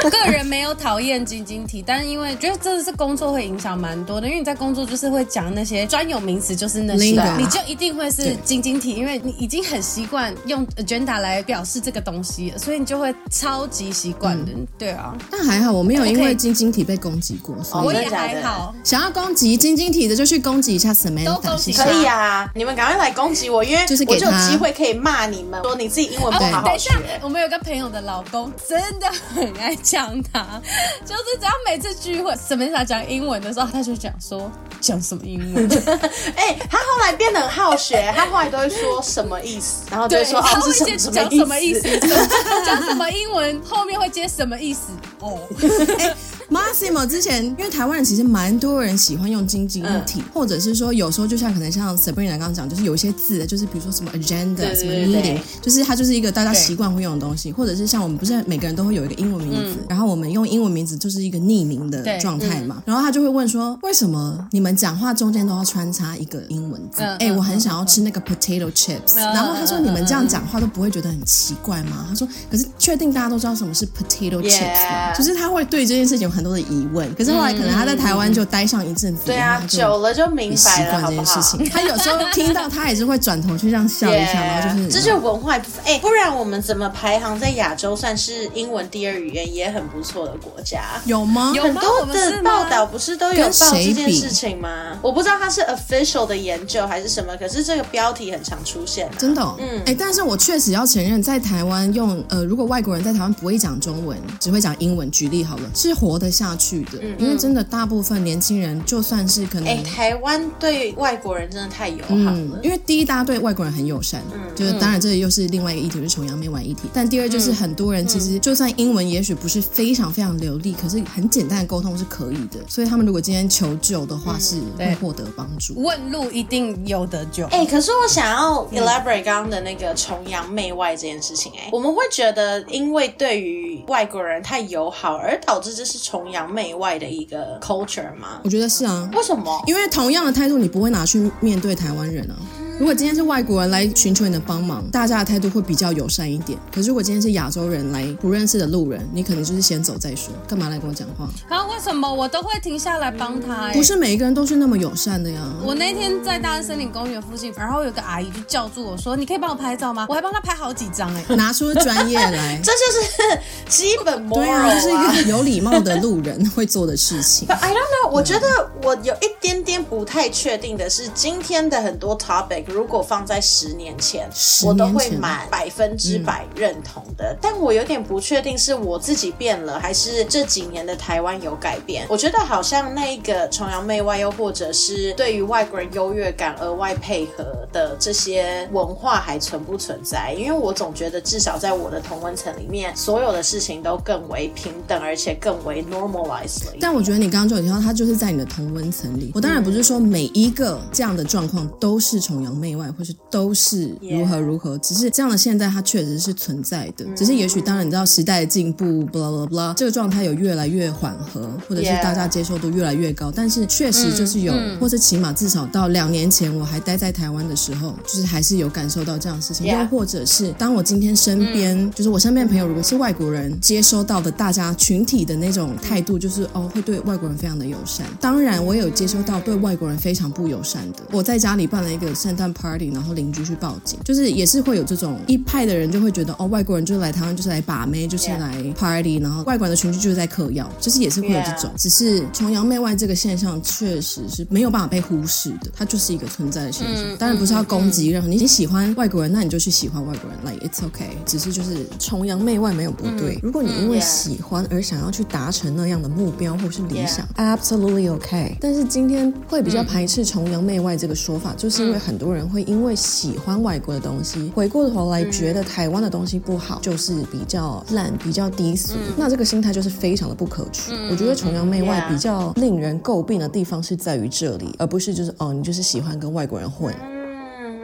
[0.09, 14.51] 个人没有讨厌晶晶体，但是因为觉得真的是工作会影响蛮多的，因为你在工作就是会讲那些专有名词，就是那些，你就一定会是晶晶体，因为你已经很习惯用 agenda 来表示这个东西了，所以你就会超级习惯的。
[14.51, 18.73] 嗯、对啊，但还好我没有因为晶晶体被攻击过，所以我也还好。
[18.83, 26.89] 想要攻击晶晶体的就去攻击一下 Samantha，都攻击可以啊，你们赶快来攻击我，因为就是我就有机会可以骂你们，说你自己英文不好好学。
[26.91, 30.61] 等一下，我们有个朋友的老公真的很爱讲他。
[31.05, 35.63] 就是只要每次聚会，什么时候讲英文的时候，他就讲说讲什么英文。
[36.35, 41.81] 哎、欸，他后来变得很好学，他后来都会说什么意思， 然后就会说他会接讲什么意思，
[42.65, 44.87] 讲什么英文后面会接什么意思。
[45.19, 45.37] 哦，
[45.99, 46.15] 哎
[46.49, 60.43] ，Massimo 之前因为台湾人其实蛮多人喜欢用晶晶体，嗯、或者是说有时候就像可能像 Sabrina 刚刚讲，就是有一些字，就是比如说什么 agenda，对对对什么 meeting，就是它就是一个大家习惯会用的东西，或者是像我们不是每个人都会有一个英文名字，嗯、然后我们用。
[60.53, 69.15] 英文名字就是一个匿名的状态嘛，嗯、然后他就会问说：“为什么你们讲话中间都要穿插一个英文字？”哎、嗯，我很想要吃那个 potato chips。
[69.15, 75.11] 嗯、然后他说：“你们这样讲话都不会觉得很奇怪吗？”他说：“可是确定大家都知道什么是 potato chips 吗？
[75.17, 77.13] 就是他会对这件事情有很多的疑问。
[77.15, 81.69] 可是后来可能他在台湾就待上一阵子，嗯、对啊，久了就明白了，这件事情。
[81.69, 85.83] 他有时候听到他也是会转头去这样笑一下，yeah, 然后就是这就是文化部分。
[85.85, 90.83] 哎，不然我们怎么排行在亚洲算是英文第二语言也很不错的国家？
[91.05, 91.51] 有吗？
[91.55, 94.97] 有很多的报道不是都有报这件事情吗？
[95.01, 99.09] 我不知道他是 official 的研究还是什么，可是这个标题很常出现。
[99.17, 107.03] 真的，嗯，哎，但是我确实要承认，在台湾用呃，如果外国人在台湾不会讲中文，只会讲英文，举例好了，是活得下去的。
[107.17, 112.59] 因为真的大部分年轻人，就算是可能，哎，台湾对外国人真的太友好了。
[112.63, 116.89] 因为第一，大家对外国人很友善，嗯，就是当然这又是另外一个议题，就是崇洋媚外议题。
[116.93, 125.73] 但第二，就是很多人其实就算英文也许不是非常非常流利，可是很简单的沟通是可以的，所以他们如果今天求救的话，是会获得帮助。
[125.75, 127.45] 问路一定有得救。
[127.47, 131.51] 哎，可是我想要 elaborate 刚刚的那个崇洋媚外这件事情。
[131.57, 138.39] 哎，我们会觉得，因为对于外国人太友好，而导致这是崇洋媚外的一个 culture 吗？
[138.43, 139.09] 我觉得是啊。
[139.15, 139.59] 为什么？
[139.65, 142.37] 因为同样的态度，你不会拿去面对台湾人啊。
[142.83, 146.59] 如果今天是外国人来寻求你的帮忙，大家的态度会比较友善一点。
[146.69, 151.29] 可是如果今天是亚洲人来不认识的路人，你可能就是先走再说，干嘛来跟我讲话？
[151.47, 153.71] 啊，为什么我都会停下来帮他？
[153.71, 155.41] 不是每一个人都是那么友善的呀。
[155.63, 167.47] 我那天在大安森林公园附近，然后有个阿姨就叫住我说：“你可以帮我拍照吗？”我还帮她拍好几张哎， 拿出专业来， 这就是基本 moral 啊，这是一个有礼貌的路人会做的事情。
[167.47, 168.45] But I don't know，我觉得
[168.83, 174.27] 我有一点点不太确定的是，今天的很多 topic 如果放在十年前，
[174.65, 177.33] 我都会满百分之百认同的。
[177.33, 182.05] 嗯、但我有点不确定，是我自己变了，还是这几年的台湾有改变？
[182.09, 190.33] 我觉得好像那个崇洋媚外，又或者是对于外国人优越感额外配合的这些文化还存不存在？
[190.33, 196.73] 因为我总觉得，至少在我的同温层里面，所有的事情都更为平等，而且更为 normalized 了。
[196.81, 199.31] 但我觉得你刚刚就有提到，它就是在你的同温层里。
[199.35, 203.13] 我当然不是说每一个这样的状况都是崇洋媚外，或是。
[203.33, 228.05] 都是如何如何，只是这样的现在它确实是存在的，只是也许当然你知道时代的进步，blah blah blah，这个状态有越来越缓和，或者是大家接受度越来越高，但是确实就是有，或者起码至少到两年前我还待在台湾的时候，就是还是有感受到这样的事情，又或者是当我今天身边，就是我身边的朋友如果是外国人，接收到的大家群体的那种态度，就是哦会对外国人非常的友善。
[228.21, 233.13] 当然我也有接收到对外国人非常不友善的，我在家里办了一个圣诞 party，然后。
[233.13, 241.71] 邻居去报警，就是也是会有这种一派的人就会觉得哦，外国人就是来台湾就是来把妹，就是来 party，然后外国人的群居就是在嗑药，就是也是会有这种。
[241.77, 247.15] 只是崇洋媚外这个现象确实是没有办法被忽视的，它就是一个存在的现象。
[247.19, 251.11] 当然不是要攻击任何，你喜欢外国人，那你就去喜欢外国人，like it's okay。
[251.23, 253.37] 只是就是崇洋媚外没有不对。
[253.43, 258.55] 如果你因为喜欢而想要去达成那样的目标或是理想，absolutely okay。
[258.59, 268.95] 但是今天会比较排斥崇洋媚外这个说法，就是因为很多多人会因为喜欢外国的东西，回过头来觉得台湾的东西不好，就是比较烂、比较低俗。
[268.95, 270.91] 嗯、那这个心态就是非常的不可取。
[270.91, 276.91] 嗯、我觉得崇洋媚外比较令人诟病的地方是在于这里，而不是就是哦，你就是喜欢跟外国人混。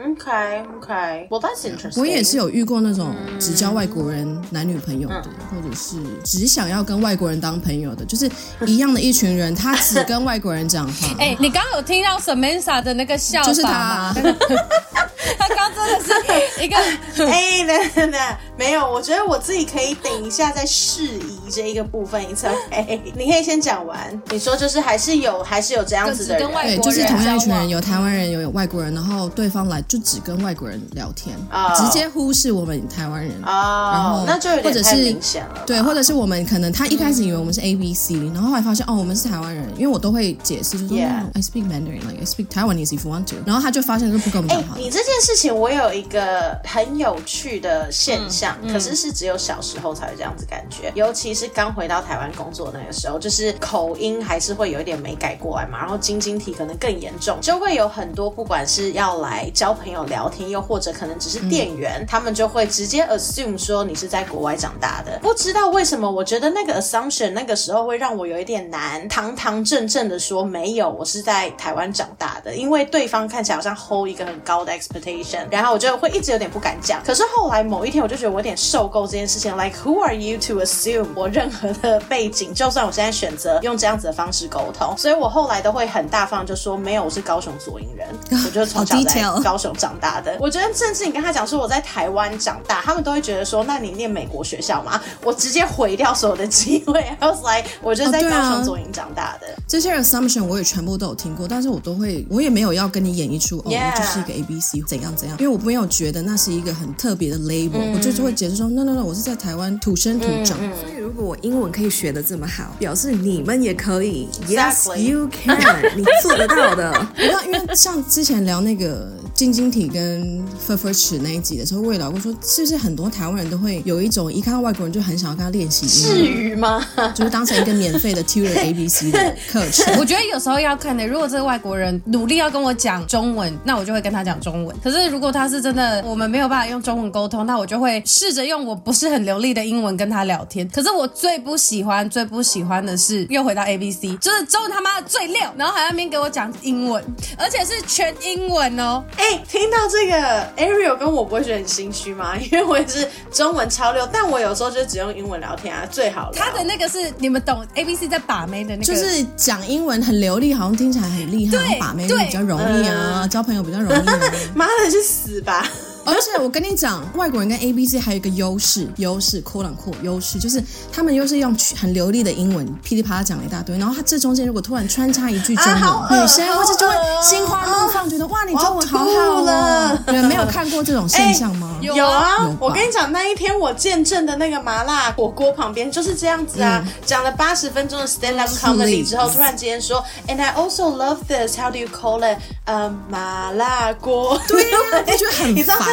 [0.02, 0.30] OK
[0.78, 2.00] OK，well that's interesting。
[2.00, 8.30] 我也是有遇过那种只交外国人男女朋友的，或者是只想要跟外国人当朋友的，就是
[8.66, 11.08] 一样的一群人，他只跟外国人讲话。
[11.20, 14.14] 哎，你刚刚有听到 Samantha 的那个笑话吗？
[14.14, 16.76] 就是他， 他刚真的是一个
[17.30, 18.20] 哎，等等等，
[18.56, 22.46] 没有，我觉得我自己可以等一下再适宜这一个部分一次。
[22.70, 23.98] 哎，你可以先讲完。
[24.30, 30.00] 你说就是还是有还是有这样子的人，对，就是同样一群人，有台湾人，有有外国人，然后对方来就。
[30.00, 31.76] 只跟外国人聊天，oh.
[31.76, 33.52] 直接忽视我们台湾人，oh.
[33.52, 35.62] 然后那就有点太明显了。
[35.66, 43.36] 对，或者是我们可能他一开始以为我们是 A B C，嗯、然后后来发现哦，我们是台湾人，因为我都会解释，就是说 Yeah.、oh, I speak Mandarin，like I speak Taiwanese if you want to。
[43.44, 44.74] 然后他就发现就不跟我们讲话。
[44.78, 65.18] 你这件事情我有一个很有趣的现象，嗯、可是是只有小时候才会这样子感觉，嗯、尤其是刚回到台湾工作那个时候，就是口音还是会有一点没改过来嘛，然后晶晶体可能更严重，就会有很多不管是要来交朋友聊天，又或者可能只是店员，嗯、他们就会直接 assume 说你是在国外长大的。
[65.22, 77.02] 不知道为什么，我觉得那个 assumption 那个时候会让我有一点难堂堂正正的说没有，我是在台湾长大的，因为对方看起来好像 hold 一个很高的 expectation，然后我就会一直有点不敢讲。
[77.04, 82.52] 可是后来某一天，我就觉得我有点受够这件事情，like who are you to assume 我任何的背景？
[82.52, 88.06] 就算我现在选择用这样子的方式沟通，所以我后来都会很大方就说没有，我是高雄左营人，
[88.44, 90.34] 我就是从小在高雄长大的。
[90.40, 90.70] 我觉得。
[90.72, 95.00] 甚至你跟他讲说我在台湾长大，他们都会觉得说，那你念美国学校吗？
[95.22, 97.00] 我直接毁掉所有的机会。
[97.18, 99.48] I was like，我就在高雄左营长大的。
[99.48, 110.56] 哦啊、这些 assumption 我也全部都有听过，但是我都会，我也没有要跟你演绎出.哦，我就是一个 A B C 怎样怎样，因为我没有觉得那是一个很特别的 label，、嗯、我就是会解释说，no no no，我是在台湾土生土长。
[111.00, 114.28] 如果我英文可以学的这么好，表示你们也可以。
[114.46, 115.56] Yes, you can，
[115.96, 117.06] 你做得到的。
[117.16, 119.08] 那因为像之前聊那个。
[119.32, 126.26] 晶晶体跟 Fur Fur 齿那一集的时候，我也聊过说，是不是很多台湾人都会有一种一看到外国人就很想要跟他练习英语？
[126.26, 126.86] 至于吗？
[127.14, 129.98] 就是当成一个免费的 Tutor A B C 的课程。
[129.98, 134.76] 我觉得有时候要看的，如果这个外国人努力要跟我讲中文，那我就会跟他讲中文。
[134.84, 140.68] 可是如果他是真的，我们没有办法用中文沟通，那我就会试着用我不是很流利的英文跟他聊天。
[140.68, 147.02] 可是我最不喜欢、最不喜欢的是，又回到 A B C，就是中文他妈的最溜，然后还在那边给我讲英文，
[147.38, 149.02] 而且是全英文哦。
[149.16, 149.70] 哎、欸，听。
[149.70, 152.36] 到这个 Ariel 跟我不会觉得很心虚吗？
[152.50, 156.32] 因为我也是中文超溜，但我有时候就只用英文聊天啊，最好。
[156.34, 164.20] 他的那个是你们懂 A B C 在把妹的那个，就是讲英文很流利，好像听起来很厉害，对把妹比较容易啊，交朋友比较容易啊。
[164.56, 165.64] 妈的，去死吧！
[166.04, 180.02] 而且我跟你讲，外国人跟 A B C 还有一个优势，优势 quote unquote 优势就是他们又是用很流利的英文噼里啪啦讲了一大堆，然后他这中间如果突然穿插一句中文，啊、女生或者就会心花怒放，觉得哇，你中文好好了。
[180.08, 181.76] 你们没有看过这种现象吗？
[181.80, 191.58] 欸、有啊，有我跟你讲，那一天我见证的那个麻辣火锅旁边就是这样子啊，讲、嗯、了八十分钟的 stand up comedy 之后，突然之间说，and I also love this.
[191.58, 192.38] How do you call it?
[192.64, 194.40] 呃，麻辣锅。
[194.48, 195.89] 对呀、啊，我觉得很 烦。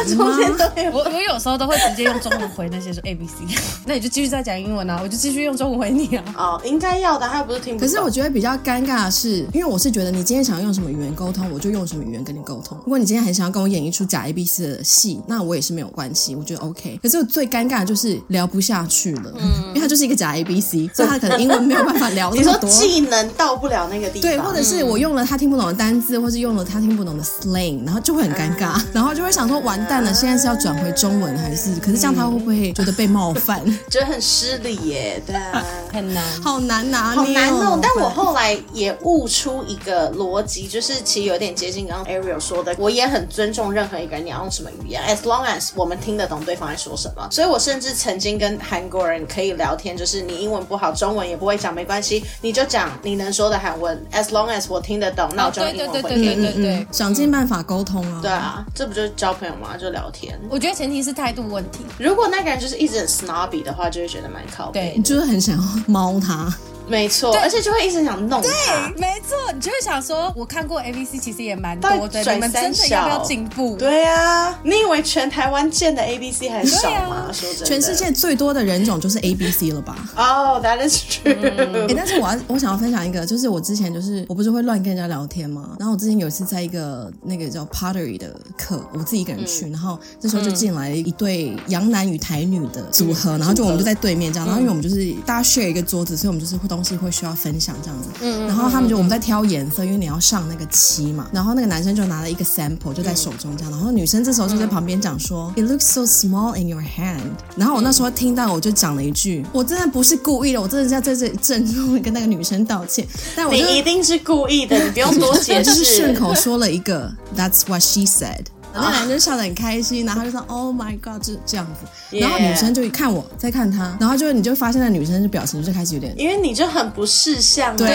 [0.92, 3.34] 我我有时候都会直接用中文回那些说 A B C，
[3.86, 6.24] 那你就继续再讲英文啊，我就继续用中文回你啊。
[6.36, 7.88] 哦，应该要的，他又不是听不懂。
[7.88, 12.76] 可是我觉得比较尴尬的是，因为我是觉得你今天想要用什么语言沟通，我就用什么语言跟你沟通。
[12.78, 16.98] 如果你今天很想要跟我演一出假 A B C 的戏，那我也是没有关系，我觉得 OK。
[17.02, 22.68] 可是我最尴尬的就是聊不下去了，嗯，因为他就是一个假 A B C，所以他可能英文没有办法聊那么多。
[22.68, 30.68] 你说技能到不了那个地方，对，或者是我用了他听不懂的单字，或是用了他听不懂的 slang，然后就会很尴尬，然后就会想说完蛋了，现在是要转。
[30.78, 31.74] 回中文还是？
[31.80, 33.60] 可是这样他会不会觉得被冒犯？
[33.90, 37.80] 觉得很失礼耶，对啊， 很难，好难拿捏，好难弄。
[37.80, 47.26] 但我后来也悟出一个逻辑，就是其实有点接近刚刚 Ariel 说的，我也很尊重任何一个人，你要用什么语言，as long as 我们听得懂对方在说什么。
[47.32, 56.02] 所以我甚至曾经跟韩国人可以聊天，就是你英文不好，中文也不会讲，没关系，你就讲你能说的韩文，as long as 我听得懂，那我就用英文回。
[56.02, 58.20] 对对对对对，想尽办法沟通啊。
[58.22, 59.76] 对啊，这不就是交朋友吗？
[59.78, 60.38] 就聊天。
[60.50, 61.84] 我觉得前提是态度问题。
[61.98, 64.90] 如果那个人就是一直很 snobby 的话，就会觉得蛮靠背。
[64.90, 66.52] 对，你就是很想要猫他。
[66.88, 68.48] 没错，而且就会一直想弄他。
[68.48, 73.76] 对，没错，你就会想说，我看过 A B C，其实也蛮多的，你们真的要不要进步？
[73.76, 77.30] 对啊，你以为全台湾见的 A B C 还少吗？
[77.32, 79.96] 说真的，全世界最多的人种就是 A B C 了吧？
[80.16, 81.94] 哦、oh,，That is true、嗯欸。
[81.94, 85.76] 但是我要我想要分享一个，就是我之前就是我不是会乱跟人家聊天吗？
[85.78, 98.08] 然后我之前有一次在一个那个叫 Pottery 的课，我自己一个人去，嗯、然后这时候就进来一对洋男与台女的组合，嗯、然后就我们就在对面这样，然后因为我们就是大家 share 一个桌子，所以我们就是东西会需要分享这样子。
[98.20, 101.28] 嗯，然后他们就我们在挑颜色，因为你要上那个漆嘛。
[101.32, 107.18] 然后那个男生就拿了一个 sample 就在手中这样，然后女生这时候就在旁边讲说、嗯、It looks so small in your hand。
[107.56, 113.04] 然后我那时候听到我就讲了一句，我真的不是故意的，我真的是要在这里郑重的跟那个女生道歉。
[113.34, 118.44] 但我你一定是故意的，你不用多解释， 就是顺口说了一个 That's what she said。
[118.74, 122.18] 那男生笑得很开心，然后他就说 Oh my God，就这样子。
[122.18, 127.76] 然后女生就一看我，再看他，然后就你就发现那女生的表情就开始有点，因为你就很不识相。
[127.76, 127.88] 对。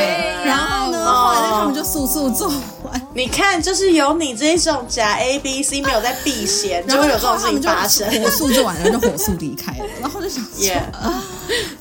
[0.45, 2.47] 然后呢，后来他们就速速做
[2.83, 3.01] 完。
[3.15, 8.07] 你看，就是有你这种假 A B C 没有在避嫌，就会有这种事情发生。
[8.21, 9.85] 火速做完了，就火速离开了。
[10.01, 10.81] 然后就想，Yeah，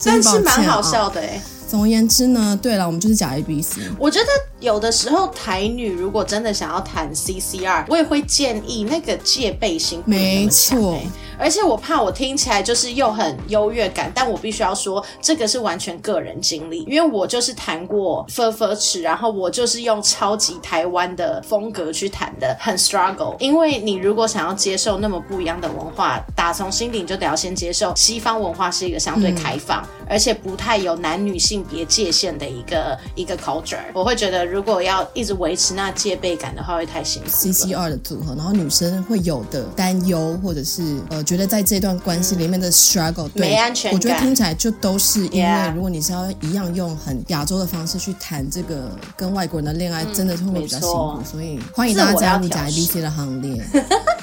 [0.04, 1.40] 但是蛮好笑的哎。
[1.72, 3.80] 总而言之呢，对了，我们就是讲 A B C。
[3.98, 4.26] 我觉得
[4.60, 10.02] 有的时候台女如果真的想要谈 C C R，我也会建议那个戒备心。
[10.04, 11.00] 没错。
[11.42, 23.34] 而且我怕我听起来就是又很优越感，但我必须要说，这个是完全个人经历，因为我就是弹过 fur 尺，然后我就是用超级台湾的风格去弹的，很 struggle。
[23.40, 33.80] 因为你如果想要接受那么不一样的文化，打从心底就得要先接受西方文化是一个相对开放，而且不太有男女性别界限的一个一个 culture。
[33.92, 37.28] 我会觉得，如果要一直维持那戒备感的话，会太辛苦。
[37.30, 41.20] CCR 的组合，然后女生会有的担忧，或者是呃。
[41.32, 53.64] 觉得在这段关系里面的 struggle，、嗯、对，没安全感，我觉得听起来就都是因为，如果你是要一样用很亚洲的方式去谈这个跟外国人的恋爱，嗯、真的会比较辛苦，所以欢迎大家加入假 ABC 的行列。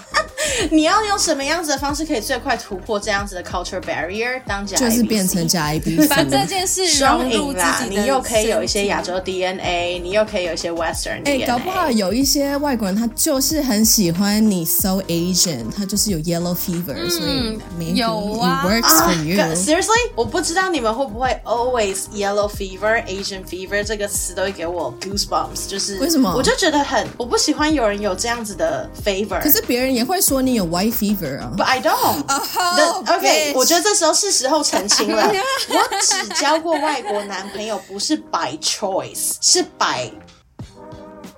[0.71, 4.41] 你要用什么样子的方式可以最快突破这样子的 culture barrier？
[4.45, 7.85] 当假就是变成假 ABC，把这件事双赢啦！
[7.89, 11.43] 你又可以有一些亚洲 DNA，你又可以有一些 Western DNA。
[11.43, 26.33] 哎，搞不好有一些外国人他就是很喜欢你 so Asian，他就是有 yellow fever，、嗯、所以有啊 it works for you、uh, Seriously，我不知道你们会不会 always yellow fever、Asian fever 这个词都会给我 goosebumps，就是为什么？
[26.35, 30.48] 我就觉得很我不喜欢有人有这样子的 fever，可是别人也会说你。
[30.49, 32.23] 你有 white fever 啊？But I don't.
[32.27, 33.53] Oh, The, OK，bitch.
[33.53, 35.31] 我觉得这时候是时候澄清了。
[35.69, 40.11] 我只交过外国男朋友，不是 by choice，是 by。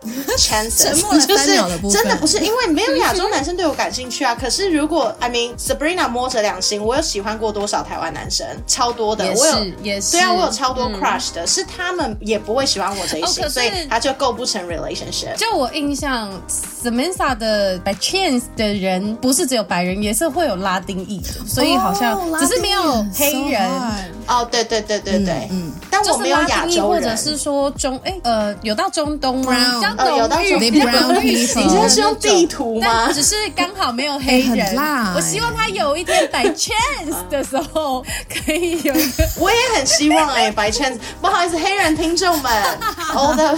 [0.37, 4.33] Chances, 沉默了三秒的部分，就是真的不是因为没有亚洲男生对我感兴趣啊。
[4.33, 8.45] 可是如果 I mean Sabrina 摸着良心，我有喜欢过多少台湾男生？
[8.65, 15.35] 超多的，我有也是对啊，我有超多 crush 的，嗯、是他们也不会喜欢我这一型，哦、所以他就构不成 relationship。
[15.37, 16.31] 就我印象
[16.83, 23.69] ，Samantha 的 by chance 的人不是只有白人，也是会有拉丁裔的，所以好像只是没有黑人。
[24.27, 29.53] 哦，对对对对对，嗯，嗯但我没有亚洲或者是说中哎呃有到中东吗？
[29.97, 33.11] 呃，有到中东，你现在是用地图吗？
[33.13, 34.75] 只是刚好没有黑人。
[35.15, 38.03] 我希望他有一天 by chance 的时候
[38.45, 39.27] 可以有一个。
[39.39, 40.97] 我也很希望哎，by chance。
[41.19, 42.51] 不好意思，黑人听众们，
[42.95, 43.55] 好的，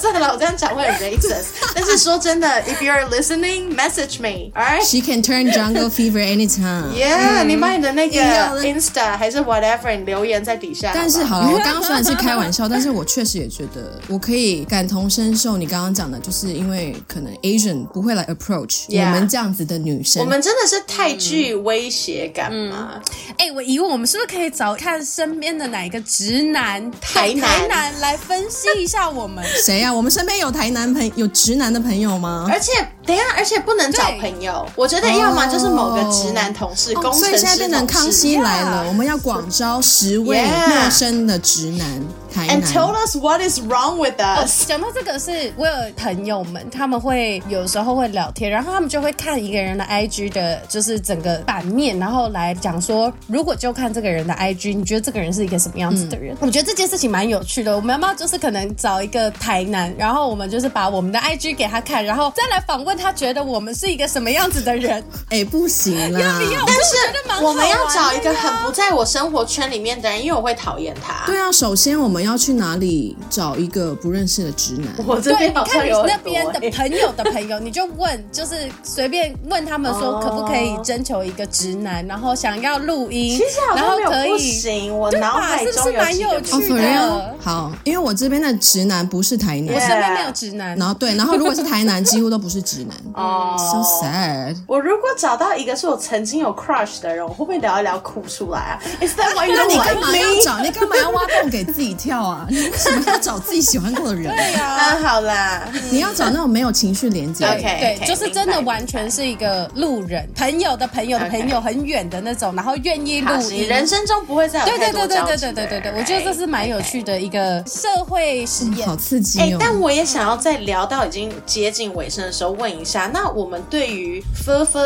[0.00, 1.46] 算了，我这样讲会很 racist。
[1.74, 4.84] 但是说真的，if you're listening, message me, alright?
[4.84, 6.90] She can turn jungle fever anytime.
[6.92, 8.18] Yeah，你把你的那个
[8.62, 10.92] Insta 还是 whatever 你留言在底下。
[10.94, 15.75] 但是好了，我刚刚虽然是开玩笑，但是我确实也觉得我可以感同身受你刚。
[15.76, 18.86] 刚刚讲的，就是因为可能 Asian 不会来 approach.
[18.88, 22.94] 我们这样子的女生，我们真的是太具威胁感吗？
[23.36, 29.44] 哎、嗯嗯欸，我疑问，我们是不是可以找看身边的哪一个直男台男台男来分析一下我们？
[29.62, 29.92] 谁呀、啊？
[29.92, 32.46] 我们身边有台男朋有直男的朋友吗？
[32.48, 32.72] 而且
[33.04, 41.86] 等一下，而且不能找朋友，我觉得要么就是某个直男同事，工程师、哦、所以现在变成康熙来了.我们要广招十位陌生的直男。
[41.86, 42.25] Yeah.
[42.36, 44.66] And tell us what is wrong with us。
[44.66, 56.34] 讲到这个，是我有朋友们，他们会有时候会聊天，然后他们就会看一个人的 IG 的，就是整个版面，然后来讲说，如果就看这个人的 IG，你觉得这个人是一个什么样子的人？
[56.34, 57.74] 嗯、我觉得这件事情蛮有趣的。
[57.74, 65.02] 我们要不要就是可能找一个台南，然后我们就是把我们的 IG 给他看，然后再来访问他，觉得我们是一个什么样子的人？
[65.30, 66.20] 哎，不行啦！
[66.20, 66.64] 要不要？
[66.66, 71.24] 但是我们要找一个很不在我生活圈里面的人，因为我会讨厌他。
[71.24, 72.25] 对啊，首先我们。
[72.26, 74.88] 要去哪里找一个不认识的直男？
[75.06, 87.34] 我这边好像有那边的朋友的朋友，你就问， 就是随便问他们说，可不可以征求一个直男，然后想要录音，其实好像没有不行，我脑海中有蛮有趣的。
[87.40, 90.76] 好，因为我这边的直男不是台南，我身边没有直男。
[90.76, 92.96] 然后对，然后如果是台南，几乎都不是直男。
[93.14, 94.56] 哦、oh,，so sad。
[94.66, 100.58] 我如果找到一个是我曾经有 crush 的人，我会不会聊一聊哭出来啊？Is that why you 那你干嘛要找？
[100.60, 102.46] 你干嘛要挖洞给自己跳啊？
[102.48, 104.32] 你为什么要找自己喜欢过的人？
[104.32, 107.44] 对呀、啊，那好啦，你要找那种没有情绪连接。
[107.44, 113.66] OK，对，就是真的完全是一个路人，朋友的朋友的朋友，很远的那种，然后愿意录音。
[113.66, 114.66] 人生中不会再有。
[114.66, 119.42] 对对对对对对对对对，我觉得这是蛮有趣的一个社会实验，好刺激哦。
[119.42, 124.22] 哎，但我也想要在聊到已经接近尾声的时候问一下，那我们对于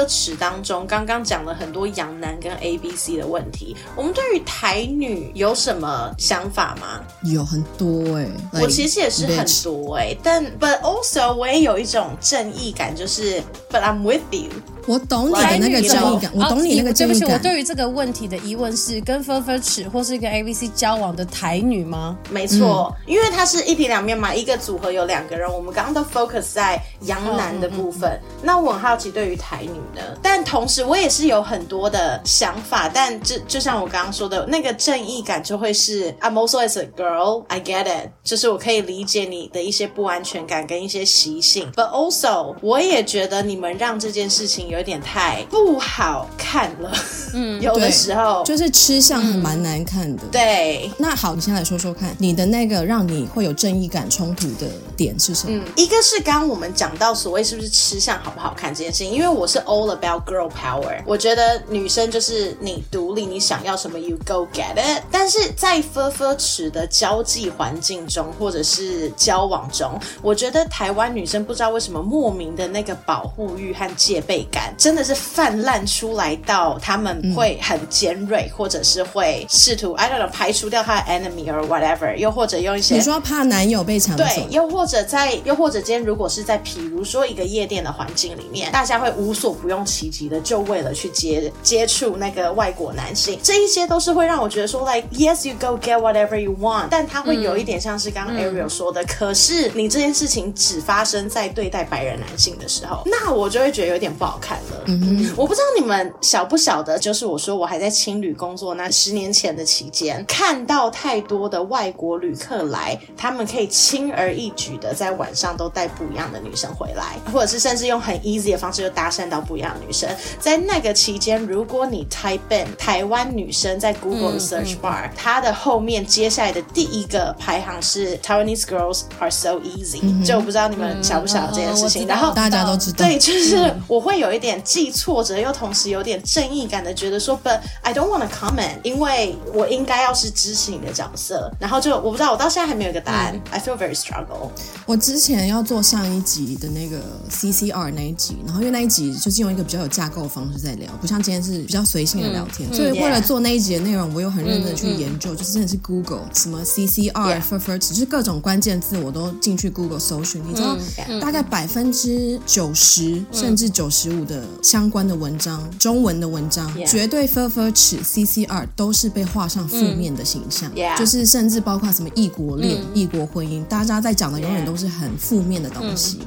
[0.09, 7.01] 尺当中刚刚讲了很多洋男跟 A B C 的问题，我们对于台女有什么想法吗？
[7.25, 8.27] 有很多哎，
[8.63, 14.51] 我其实也是很多哎，但 But also 我也有一种正义感，就是 But I'm with you。
[14.87, 17.21] 我懂你的那个正义感，我懂你那个正义感。
[17.21, 22.17] 对不起，我对于这个问题的疑问是：跟 ㄈㄈ 尺或是一个 ABC 交往的台女吗？
[22.31, 25.49] 没错，因为它是一体两面嘛，一个组合有两个人。
[25.53, 30.01] 我们刚刚都 focus 在洋男的部分，那我很好奇对于台女呢？
[30.23, 37.10] 但同时我也是有很多的想法，但就就像我刚刚说的，那个正义感就会是 I'm also as a girl,
[37.49, 44.61] I get it，就是我可以理解你的一些不安全感跟一些习性，but also 我也觉得你们让这件事情。
[44.71, 46.93] 有点太不好看了，
[47.35, 50.23] 嗯， 有的时候就是吃相还蛮难看的。
[50.25, 55.59] 嗯、对，那好，你先来说说看，你的那个让你会有正义感冲突的点是什么？
[55.59, 65.03] 嗯，一个是刚刚我们讲到所谓是不是吃相好不好看这件事情，因为我是 all about girl power，我觉得女生就是你独立，你想要什么 you go get it。
[65.11, 74.75] 但是在 ㄈㄈ 尺的交际环境中或者是交往中，我觉得台湾女生不知道为什么莫名的那个保护欲和戒备感。
[74.77, 98.37] 真的是泛滥出来到他们会很尖锐，嗯、或者是会试图 I don't know 排除掉他的 enemy or whatever，又或者用一些你说怕男友被抢走，对，又或者在又或者今天如果是在比如说一个夜店的环境里面，大家会无所不用其极的就为了去接接触那个外国男性，这一些都是会让我觉得说 like yes you go get whatever you want，但它会有一点像是刚刚
[98.37, 104.59] Ariel 说的，嗯、可是你这件事情只发生在对待白人男性的时候，那我就会觉得有点不好看。
[104.87, 120.09] 嗯哼，我不知道你们晓不晓得，就是我说我还在青旅工作那十年前的期间，看到太多的外国旅客来，他们可以轻而易举的在晚上都带不一样的女生回来，或者是甚至用很 easy 的方式就搭讪到不一样的女生。
[120.39, 132.07] 在那个期间，如果你 type in 台湾女生在 Google 的 search bar，嗯嗯、它的后面接下来的第一个排行是 Taiwanese girls are so easy，、嗯、就我不知道你们晓不晓得这件事情。
[132.07, 134.59] 嗯、然后大家都知道，对，就是我会有一点。
[134.65, 143.35] 既挫折又同时有点正义感的，觉得说，But I don't want to comment，因为我应该要是支持你的角色，然后就我不知道，我到现在还没有一个答案。
[143.35, 144.49] 嗯、I feel very struggle。
[144.87, 146.99] 我之前要做上一集的那个
[147.31, 160.77] CCR 那一集，然后因为那一集就是用一个比较有架构的方式在聊，不像今天是比较随性的聊天，嗯、所以为了做那一集的内容，我又很认真的去研究，嗯、就是真的是 Google 什么 ccr furfurch 是各种关键字我都进去 google 搜寻你知道
[161.21, 170.71] 大概百分之九十甚至九十五的相关的文章中文的文章绝对 furfurch ccr 都是被画上负面的形象。
[170.97, 176.21] 就是甚至包括什么异国恋异国婚姻大家在讲的永远都是很负面的东西。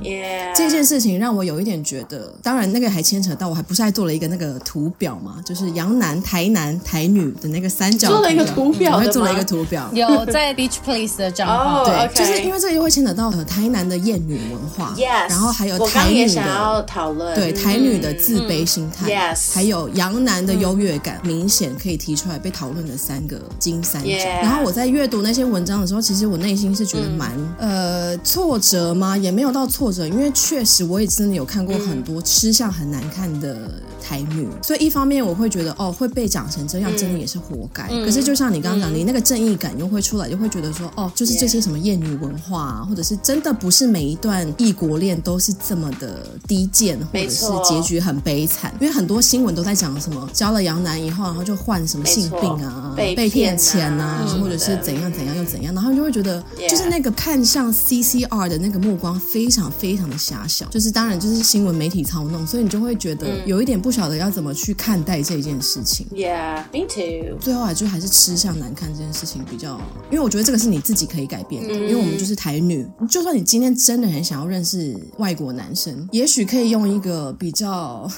[0.55, 9.89] 这件事情让我有一点觉得当然那个还牵扯到我还不是还做了一个那个图表嘛就是杨男台男台女的那个三角做了一个图表我还做了一个图表。
[9.93, 19.07] 有在 Beach Place 的账号，oh, 对就是因为这个又会牵扯到呃台南的厌女文化，yes, 然后还有台女的讨论，对台女的自卑心态。
[19.07, 19.53] 嗯 Yes.
[19.53, 24.09] 还有洋男的优越感，嗯、明显可以提出来被讨论的三个金三角。
[24.41, 29.15] 然后我在阅读那些文章的时候，其实我内心是觉得蛮、嗯、呃挫折吗？
[29.15, 33.55] 也没有到挫折，因为确实我也真的有看过很多吃相很难看的
[34.03, 37.87] 台女，嗯、所以一方面我会觉得哦会被讲成这样，真的也是活该。
[37.89, 49.03] 嗯、可是就像你刚刚讲，嗯、你那个正义感又会出来，就会觉得说哦， 就是这些什么艳女文化、啊，或者是真的不是每一段异国恋都是这么的低贱，或者是结局很悲惨，因为很。
[49.03, 66.07] 多新闻都在讲什么交了洋男以后，然后就患什么性病啊，被骗钱啊，或者是怎样怎样又怎样，然后你就会觉得，就是那个看向 CCR 的那个目光非常非常的狭小，就是当然就是新闻媒体操弄，所以你就会觉得有一点不晓得要怎么去看待这件事情。
[66.11, 67.37] Yeah, me too。
[67.39, 69.79] 最后啊，就还是吃相难看这件事情比较，
[70.09, 78.09] 因为我觉得这个是你自己可以改变的，因为我们就是台女，就算你今天真的很想要认识外国男生，也许可以用一个比较。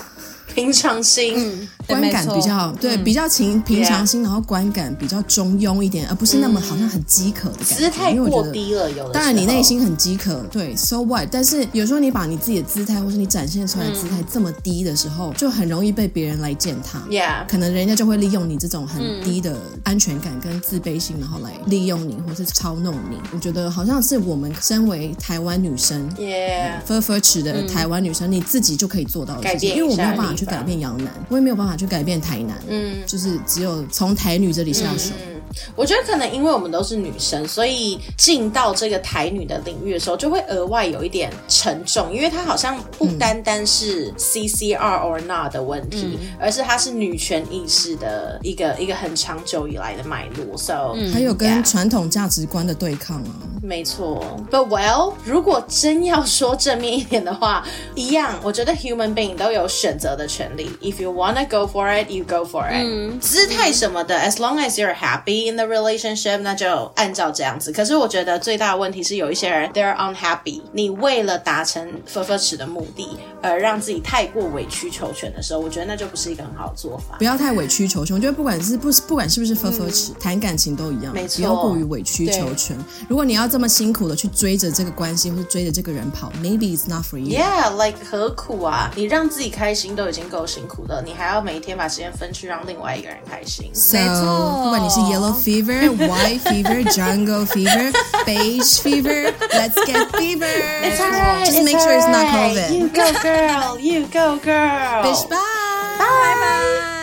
[0.54, 7.76] 平常心，观感比较对，比较平平常心，然后观感比较中庸一点，而不是那么好像很饥渴的感觉。
[7.76, 9.14] 姿态过低了，有的。
[9.14, 11.28] 当然你内心很饥渴，对，so what？
[11.30, 17.00] 但是有时候你把你自己的姿态，或是你展现出来的姿态这么低的时候，就很容易被别人来践踏。
[17.10, 23.18] Yeah，可能人家就会利用你这种很低的安全感跟自卑心，然后来利用你，或是操弄你。
[23.34, 30.46] 我觉得好像是我们身为台湾女生，Yeah，fur 尺的台湾女生，你自己就可以做到的事情，因为我没有办法去。
[30.46, 35.12] 改变阳男，我也没有办法去改变台男，嗯，就是只有从台女这里下手。
[35.16, 35.35] 嗯嗯
[35.76, 50.58] 我觉得可能因为我们都是女生，所以进到这个台女的领域的时候，就会额外有一点沉重，因为它好像不单单是 CCR or not 的问题，嗯、而是它是女权意识的一个一个很长久以来的脉络。
[50.58, 53.32] So，、嗯、还有跟传统价值观的对抗啊。
[53.62, 57.66] 没错，But well，如果真要说正面一点的话，
[57.96, 60.70] 一样，我觉得 human being 都有选择的权利。
[60.82, 62.84] If you wanna go for it, you go for it。
[62.84, 65.45] 嗯，姿态什么的，as long as you're happy。
[65.46, 67.72] In the relationship，那就按照这样子。
[67.72, 70.60] 可是我觉得最大的问题是，有一些人 they're unhappy。
[70.72, 77.16] 你为了达成 fur 尺的目的，而让自己太过委曲求全的时候，我觉得那就不是一个很好的做法。
[77.20, 78.16] 不要太委曲求全。
[78.16, 81.38] 我觉得不管是不不管是不是 fur 尺，谈感情都一样，没错。
[81.38, 82.76] 不要过于委曲求全。
[83.08, 87.38] 如果你要这么辛苦的去追着这个关系，或者追着这个人跑，maybe it's not for you。
[87.40, 88.90] Yeah，like 何苦啊？
[88.96, 93.70] 你让自己开心都已经够辛苦了，你还要每一天把时间分去让另外一个人开心。
[93.76, 95.35] So, 没错，不管你是 yellow。
[95.36, 97.92] Fever, white fever, jungle fever,
[98.26, 99.34] beige fever.
[99.54, 100.46] Let's get fever.
[100.48, 101.46] It's alright.
[101.46, 102.78] Just make sure it's not COVID.
[102.78, 103.80] You go, girl.
[103.80, 105.04] You go, girl.
[105.04, 105.96] Bitch, bye.
[105.98, 106.38] Bye.
[106.42, 106.95] Bye.